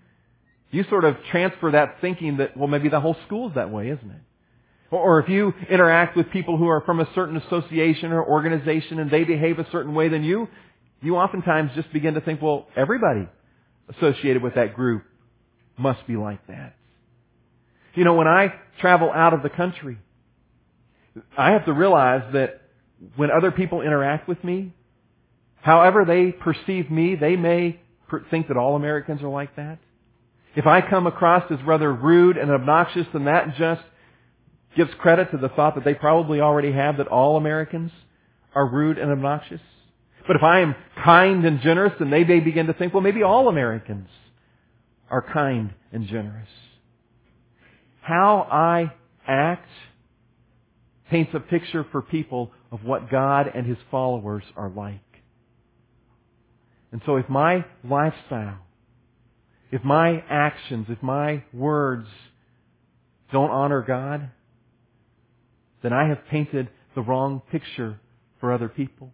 you 0.71 0.85
sort 0.91 1.05
of 1.05 1.17
transfer 1.31 1.73
that 1.73 1.97
thinking 2.01 2.39
that, 2.39 2.57
well, 2.57 2.69
maybe 2.69 2.89
the 2.89 3.01
whole 3.01 3.17
school's 3.27 3.55
that 3.55 3.71
way, 3.71 3.89
isn't 3.89 4.11
it? 4.11 4.21
Or 4.91 5.21
if 5.21 5.29
you 5.29 5.53
interact 5.71 6.17
with 6.17 6.31
people 6.31 6.57
who 6.57 6.69
are 6.69 6.81
from 6.83 7.01
a 7.01 7.09
certain 7.15 7.37
association 7.37 8.13
or 8.13 8.25
organization 8.25 8.99
and 8.99 9.11
they 9.11 9.25
behave 9.25 9.59
a 9.59 9.69
certain 9.71 9.95
way 9.95 10.09
than 10.09 10.23
you, 10.23 10.49
you 11.01 11.17
oftentimes 11.17 11.71
just 11.75 11.93
begin 11.93 12.15
to 12.15 12.21
think, 12.21 12.41
well, 12.41 12.67
everybody 12.77 13.29
associated 13.97 14.43
with 14.43 14.55
that 14.55 14.75
group 14.75 15.05
must 15.77 16.07
be 16.07 16.17
like 16.17 16.47
that. 16.47 16.75
You 17.95 18.05
know, 18.05 18.15
when 18.15 18.29
I 18.29 18.55
travel 18.81 19.11
out 19.13 19.35
of 19.35 19.43
the 19.43 19.51
country, 19.51 19.99
I 21.37 21.53
have 21.53 21.65
to 21.67 21.73
realize 21.73 22.33
that 22.33 22.63
when 23.17 23.31
other 23.31 23.51
people 23.51 23.83
interact 23.83 24.29
with 24.29 24.43
me, 24.43 24.73
however 25.61 26.05
they 26.05 26.33
perceive 26.33 26.91
me, 26.91 27.17
they 27.17 27.37
may 27.37 27.81
think 28.31 28.49
that 28.49 28.57
all 28.57 28.77
Americans 28.77 29.23
are 29.23 29.29
like 29.29 29.57
that. 29.57 29.79
If 30.57 30.67
I 30.67 30.81
come 30.89 31.07
across 31.07 31.51
as 31.51 31.59
rather 31.67 31.93
rude 31.93 32.37
and 32.37 32.51
obnoxious, 32.51 33.07
then 33.13 33.25
that 33.25 33.57
just 33.57 33.83
gives 34.77 34.91
credit 34.99 35.31
to 35.31 35.39
the 35.39 35.49
thought 35.49 35.75
that 35.75 35.85
they 35.85 35.95
probably 35.95 36.41
already 36.41 36.73
have 36.73 36.99
that 36.99 37.07
all 37.07 37.37
Americans 37.37 37.91
are 38.55 38.67
rude 38.67 38.99
and 38.99 39.11
obnoxious. 39.11 39.61
But 40.27 40.37
if 40.37 40.43
I 40.43 40.61
am 40.61 40.75
kind 41.05 41.45
and 41.45 41.61
generous, 41.61 41.93
then 41.99 42.11
they 42.11 42.25
may 42.25 42.41
begin 42.41 42.67
to 42.67 42.73
think, 42.73 42.95
well, 42.95 43.03
maybe 43.03 43.23
all 43.23 43.49
Americans 43.49 44.09
are 45.11 45.23
kind 45.23 45.75
and 45.93 46.07
generous. 46.07 46.49
How 48.01 48.49
I 48.51 48.93
act 49.27 49.69
paints 51.11 51.33
a 51.35 51.41
picture 51.41 51.87
for 51.93 52.03
people 52.03 52.51
of 52.73 52.85
what 52.85 53.11
God 53.11 53.51
and 53.55 53.67
His 53.67 53.79
followers 53.91 54.45
are 54.57 54.71
like. 54.71 55.01
And 56.91 57.03
so 57.05 57.17
if 57.17 57.29
my 57.29 57.65
lifestyle, 57.83 58.59
if 59.71 59.85
my 59.85 60.23
actions, 60.31 60.87
if 60.89 61.03
my 61.03 61.43
words 61.53 62.07
don't 63.33 63.51
honor 63.51 63.83
God, 63.83 64.31
then 65.85 65.93
I 65.93 66.09
have 66.09 66.27
painted 66.31 66.71
the 66.95 67.03
wrong 67.03 67.43
picture 67.53 68.01
for 68.41 68.53
other 68.53 68.71
people. 68.71 69.13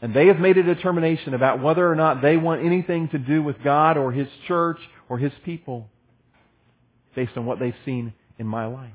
And 0.00 0.14
they 0.14 0.28
have 0.28 0.38
made 0.38 0.56
a 0.56 0.62
determination 0.62 1.34
about 1.34 1.62
whether 1.62 1.86
or 1.86 1.94
not 1.94 2.22
they 2.22 2.38
want 2.38 2.64
anything 2.64 3.10
to 3.10 3.18
do 3.18 3.42
with 3.42 3.62
God 3.62 3.98
or 3.98 4.10
His 4.10 4.26
church 4.48 4.78
or 5.10 5.18
His 5.18 5.32
people 5.44 5.90
based 7.14 7.36
on 7.36 7.44
what 7.44 7.60
they've 7.60 7.74
seen 7.84 8.14
in 8.38 8.46
my 8.46 8.64
life. 8.64 8.94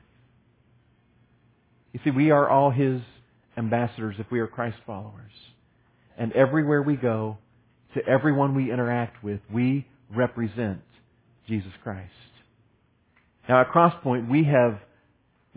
You 1.94 2.00
see, 2.04 2.10
we 2.10 2.32
are 2.32 2.50
all 2.50 2.72
His 2.72 3.00
ambassadors 3.56 4.16
if 4.18 4.26
we 4.32 4.40
are 4.40 4.48
Christ 4.48 4.78
followers. 4.88 5.32
And 6.18 6.34
everywhere 6.34 6.82
we 6.82 6.96
go, 6.96 7.38
to 7.94 8.04
everyone 8.08 8.56
we 8.56 8.72
interact 8.72 9.24
with, 9.24 9.40
we 9.54 9.86
represent 10.10 10.82
Jesus 11.48 11.72
Christ. 11.84 12.10
Now 13.48 13.62
at 13.62 13.70
Crosspoint, 13.70 14.30
we 14.30 14.46
have 14.46 14.80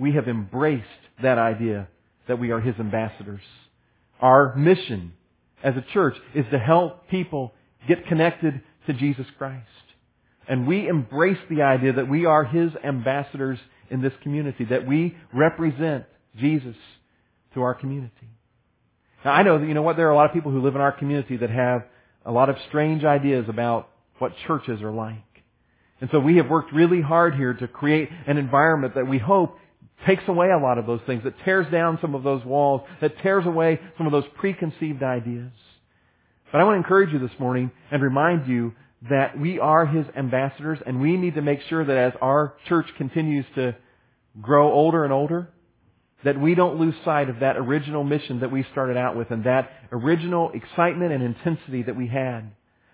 we 0.01 0.13
have 0.13 0.29
embraced 0.29 0.87
that 1.23 1.39
idea 1.39 1.89
that 2.27 2.39
we 2.39 2.51
are 2.51 2.61
His 2.61 2.75
ambassadors. 2.81 3.43
Our 4.21 4.55
mission 4.57 5.13
as 5.63 5.75
a 5.77 5.85
church 5.93 6.17
is 6.35 6.47
to 6.51 6.59
help 6.59 7.09
people 7.09 7.53
get 7.87 8.07
connected 8.07 8.63
to 8.87 8.95
Jesus 8.95 9.27
Christ. 9.37 9.67
And 10.49 10.67
we 10.67 10.89
embrace 10.89 11.39
the 11.49 11.63
idea 11.63 11.93
that 11.93 12.09
we 12.09 12.25
are 12.25 12.45
His 12.45 12.71
ambassadors 12.83 13.59
in 13.91 14.01
this 14.01 14.13
community, 14.23 14.65
that 14.65 14.87
we 14.87 15.17
represent 15.35 16.07
Jesus 16.37 16.77
to 17.55 17.63
our 17.63 17.75
community. 17.75 18.29
Now 19.25 19.33
I 19.33 19.43
know 19.43 19.59
that, 19.59 19.67
you 19.67 19.75
know 19.75 19.83
what, 19.83 19.97
there 19.97 20.09
are 20.09 20.13
a 20.13 20.17
lot 20.17 20.27
of 20.27 20.33
people 20.33 20.51
who 20.51 20.63
live 20.63 20.75
in 20.75 20.81
our 20.81 20.93
community 20.93 21.37
that 21.37 21.51
have 21.51 21.83
a 22.25 22.33
lot 22.33 22.49
of 22.49 22.57
strange 22.69 23.05
ideas 23.05 23.47
about 23.49 23.91
what 24.19 24.33
churches 24.47 24.81
are 24.83 24.93
like. 24.93 25.17
And 26.01 26.09
so 26.11 26.19
we 26.19 26.37
have 26.37 26.49
worked 26.49 26.73
really 26.73 27.03
hard 27.03 27.35
here 27.35 27.53
to 27.53 27.69
create 27.69 28.09
an 28.27 28.39
environment 28.39 28.95
that 28.95 29.07
we 29.07 29.19
hope 29.19 29.59
takes 30.07 30.23
away 30.29 30.51
a 30.51 30.59
lot 30.59 30.79
of 30.79 30.87
those 30.87 31.01
things, 31.07 31.25
that 31.25 31.35
tears 31.45 31.71
down 31.71 31.99
some 32.01 32.15
of 32.15 32.23
those 32.23 32.45
walls, 32.45 32.83
that 33.01 33.19
tears 33.23 33.47
away 33.47 33.81
some 33.97 34.07
of 34.07 34.13
those 34.13 34.25
preconceived 34.37 35.03
ideas. 35.03 35.53
But 36.53 36.61
I 36.61 36.65
want 36.65 36.75
to 36.75 36.79
encourage 36.79 37.13
you 37.13 37.19
this 37.19 37.39
morning 37.39 37.71
and 37.91 38.03
remind 38.03 38.49
you 38.49 38.73
that 39.09 39.39
we 39.39 39.59
are 39.59 39.87
His 39.87 40.07
ambassadors 40.17 40.79
and 40.85 41.01
we 41.01 41.17
need 41.17 41.35
to 41.35 41.43
make 41.43 41.61
sure 41.69 41.85
that 41.85 41.97
as 41.97 42.13
our 42.21 42.55
church 42.69 42.87
continues 42.99 43.47
to 43.55 43.77
grow 44.41 44.73
older 44.73 45.05
and 45.05 45.13
older, 45.13 45.49
that 46.25 46.39
we 46.39 46.55
don't 46.55 46.79
lose 46.79 46.95
sight 47.05 47.31
of 47.31 47.41
that 47.41 47.57
original 47.57 48.05
mission 48.05 48.41
that 48.41 48.53
we 48.53 48.67
started 48.73 48.97
out 48.97 49.17
with 49.17 49.31
and 49.31 49.45
that 49.45 49.71
original 49.91 50.51
excitement 50.53 51.13
and 51.13 51.23
intensity 51.23 51.83
that 51.83 51.97
we 51.97 52.07
had 52.07 52.51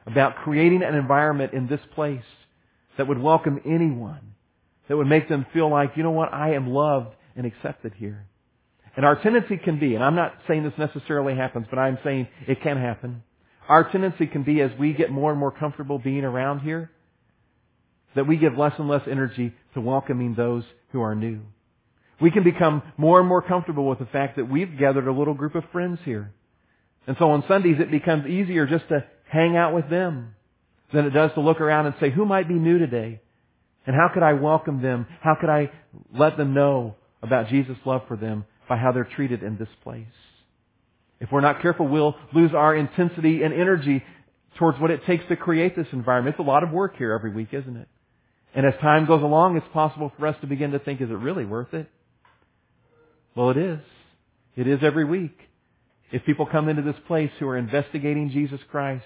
about 0.06 0.36
creating 0.36 0.82
an 0.82 0.94
environment 0.94 1.52
in 1.52 1.66
this 1.66 1.80
place 1.94 2.22
that 2.96 3.08
would 3.08 3.20
welcome 3.20 3.60
anyone 3.64 4.35
that 4.88 4.96
would 4.96 5.06
make 5.06 5.28
them 5.28 5.46
feel 5.52 5.70
like, 5.70 5.92
you 5.96 6.02
know 6.02 6.10
what, 6.10 6.32
I 6.32 6.54
am 6.54 6.70
loved 6.70 7.14
and 7.36 7.46
accepted 7.46 7.92
here. 7.94 8.26
And 8.96 9.04
our 9.04 9.20
tendency 9.22 9.58
can 9.58 9.78
be, 9.78 9.94
and 9.94 10.02
I'm 10.02 10.14
not 10.14 10.34
saying 10.48 10.62
this 10.62 10.72
necessarily 10.78 11.34
happens, 11.36 11.66
but 11.68 11.78
I'm 11.78 11.98
saying 12.02 12.28
it 12.46 12.62
can 12.62 12.78
happen. 12.78 13.22
Our 13.68 13.90
tendency 13.90 14.26
can 14.26 14.42
be 14.42 14.60
as 14.60 14.70
we 14.78 14.92
get 14.92 15.10
more 15.10 15.30
and 15.30 15.40
more 15.40 15.50
comfortable 15.50 15.98
being 15.98 16.24
around 16.24 16.60
here, 16.60 16.90
that 18.14 18.26
we 18.26 18.36
give 18.38 18.56
less 18.56 18.72
and 18.78 18.88
less 18.88 19.02
energy 19.10 19.52
to 19.74 19.80
welcoming 19.80 20.34
those 20.34 20.64
who 20.92 21.02
are 21.02 21.14
new. 21.14 21.40
We 22.20 22.30
can 22.30 22.44
become 22.44 22.82
more 22.96 23.20
and 23.20 23.28
more 23.28 23.42
comfortable 23.42 23.86
with 23.86 23.98
the 23.98 24.06
fact 24.06 24.36
that 24.36 24.50
we've 24.50 24.78
gathered 24.78 25.06
a 25.06 25.12
little 25.12 25.34
group 25.34 25.54
of 25.54 25.64
friends 25.72 25.98
here. 26.04 26.32
And 27.06 27.16
so 27.18 27.30
on 27.30 27.44
Sundays 27.46 27.76
it 27.78 27.90
becomes 27.90 28.26
easier 28.26 28.66
just 28.66 28.88
to 28.88 29.04
hang 29.28 29.56
out 29.56 29.74
with 29.74 29.90
them 29.90 30.34
than 30.94 31.04
it 31.04 31.10
does 31.10 31.32
to 31.34 31.40
look 31.40 31.60
around 31.60 31.86
and 31.86 31.94
say, 32.00 32.10
who 32.10 32.24
might 32.24 32.48
be 32.48 32.54
new 32.54 32.78
today? 32.78 33.20
And 33.86 33.94
how 33.94 34.10
could 34.12 34.22
I 34.22 34.32
welcome 34.32 34.82
them? 34.82 35.06
How 35.20 35.36
could 35.40 35.48
I 35.48 35.70
let 36.12 36.36
them 36.36 36.54
know 36.54 36.96
about 37.22 37.48
Jesus' 37.48 37.76
love 37.84 38.02
for 38.08 38.16
them 38.16 38.44
by 38.68 38.76
how 38.76 38.92
they're 38.92 39.08
treated 39.16 39.42
in 39.42 39.56
this 39.58 39.68
place? 39.84 40.06
If 41.20 41.30
we're 41.32 41.40
not 41.40 41.62
careful, 41.62 41.86
we'll 41.88 42.14
lose 42.34 42.52
our 42.54 42.74
intensity 42.74 43.42
and 43.42 43.54
energy 43.54 44.02
towards 44.58 44.78
what 44.80 44.90
it 44.90 45.04
takes 45.06 45.24
to 45.28 45.36
create 45.36 45.76
this 45.76 45.86
environment. 45.92 46.34
It's 46.34 46.46
a 46.46 46.50
lot 46.50 46.62
of 46.62 46.70
work 46.70 46.96
here 46.96 47.12
every 47.12 47.32
week, 47.32 47.48
isn't 47.52 47.76
it? 47.76 47.88
And 48.54 48.66
as 48.66 48.74
time 48.80 49.06
goes 49.06 49.22
along, 49.22 49.56
it's 49.56 49.66
possible 49.72 50.12
for 50.18 50.26
us 50.26 50.36
to 50.40 50.46
begin 50.46 50.72
to 50.72 50.78
think, 50.78 51.00
is 51.00 51.10
it 51.10 51.14
really 51.14 51.44
worth 51.44 51.74
it? 51.74 51.88
Well, 53.34 53.50
it 53.50 53.58
is. 53.58 53.80
It 54.56 54.66
is 54.66 54.80
every 54.82 55.04
week. 55.04 55.38
If 56.10 56.24
people 56.24 56.46
come 56.46 56.68
into 56.68 56.82
this 56.82 56.96
place 57.06 57.30
who 57.38 57.48
are 57.48 57.58
investigating 57.58 58.30
Jesus 58.30 58.60
Christ 58.70 59.04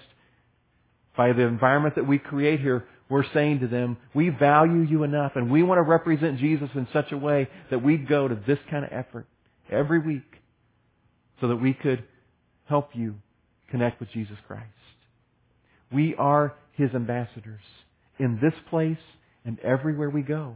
by 1.17 1.33
the 1.33 1.41
environment 1.41 1.95
that 1.95 2.07
we 2.07 2.17
create 2.17 2.61
here, 2.61 2.85
we're 3.11 3.25
saying 3.33 3.59
to 3.59 3.67
them, 3.67 3.97
we 4.15 4.29
value 4.29 4.83
you 4.83 5.03
enough 5.03 5.33
and 5.35 5.51
we 5.51 5.63
want 5.63 5.79
to 5.79 5.83
represent 5.83 6.39
Jesus 6.39 6.69
in 6.73 6.87
such 6.93 7.11
a 7.11 7.17
way 7.17 7.49
that 7.69 7.83
we 7.83 7.97
go 7.97 8.25
to 8.25 8.39
this 8.47 8.57
kind 8.71 8.85
of 8.85 8.91
effort 8.93 9.27
every 9.69 9.99
week 9.99 10.23
so 11.41 11.49
that 11.49 11.57
we 11.57 11.73
could 11.73 12.05
help 12.69 12.91
you 12.93 13.15
connect 13.69 13.99
with 13.99 14.09
Jesus 14.11 14.37
Christ. 14.47 14.63
We 15.91 16.15
are 16.15 16.53
His 16.77 16.91
ambassadors 16.95 17.59
in 18.17 18.39
this 18.41 18.53
place 18.69 18.97
and 19.43 19.59
everywhere 19.59 20.09
we 20.09 20.21
go. 20.21 20.55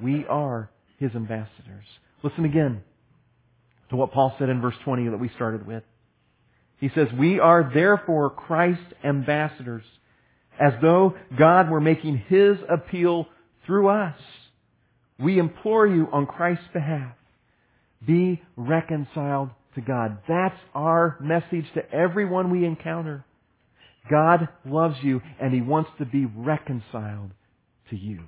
We 0.00 0.26
are 0.26 0.70
His 0.98 1.12
ambassadors. 1.14 1.84
Listen 2.24 2.44
again 2.44 2.82
to 3.90 3.96
what 3.96 4.10
Paul 4.10 4.34
said 4.40 4.48
in 4.48 4.60
verse 4.60 4.74
20 4.84 5.08
that 5.10 5.18
we 5.18 5.30
started 5.36 5.68
with. 5.68 5.84
He 6.80 6.90
says, 6.96 7.06
We 7.16 7.38
are 7.38 7.70
therefore 7.72 8.30
Christ's 8.30 8.92
ambassadors 9.04 9.84
as 10.60 10.72
though 10.80 11.14
God 11.38 11.70
were 11.70 11.80
making 11.80 12.18
His 12.28 12.56
appeal 12.68 13.26
through 13.66 13.88
us. 13.88 14.16
We 15.18 15.38
implore 15.38 15.86
you 15.86 16.08
on 16.12 16.26
Christ's 16.26 16.64
behalf, 16.72 17.14
be 18.06 18.42
reconciled 18.56 19.50
to 19.74 19.80
God. 19.80 20.18
That's 20.28 20.58
our 20.74 21.16
message 21.20 21.66
to 21.74 21.90
everyone 21.92 22.50
we 22.50 22.64
encounter. 22.64 23.24
God 24.10 24.48
loves 24.66 24.96
you 25.02 25.20
and 25.40 25.54
He 25.54 25.60
wants 25.60 25.90
to 25.98 26.04
be 26.04 26.26
reconciled 26.26 27.30
to 27.90 27.96
you. 27.96 28.20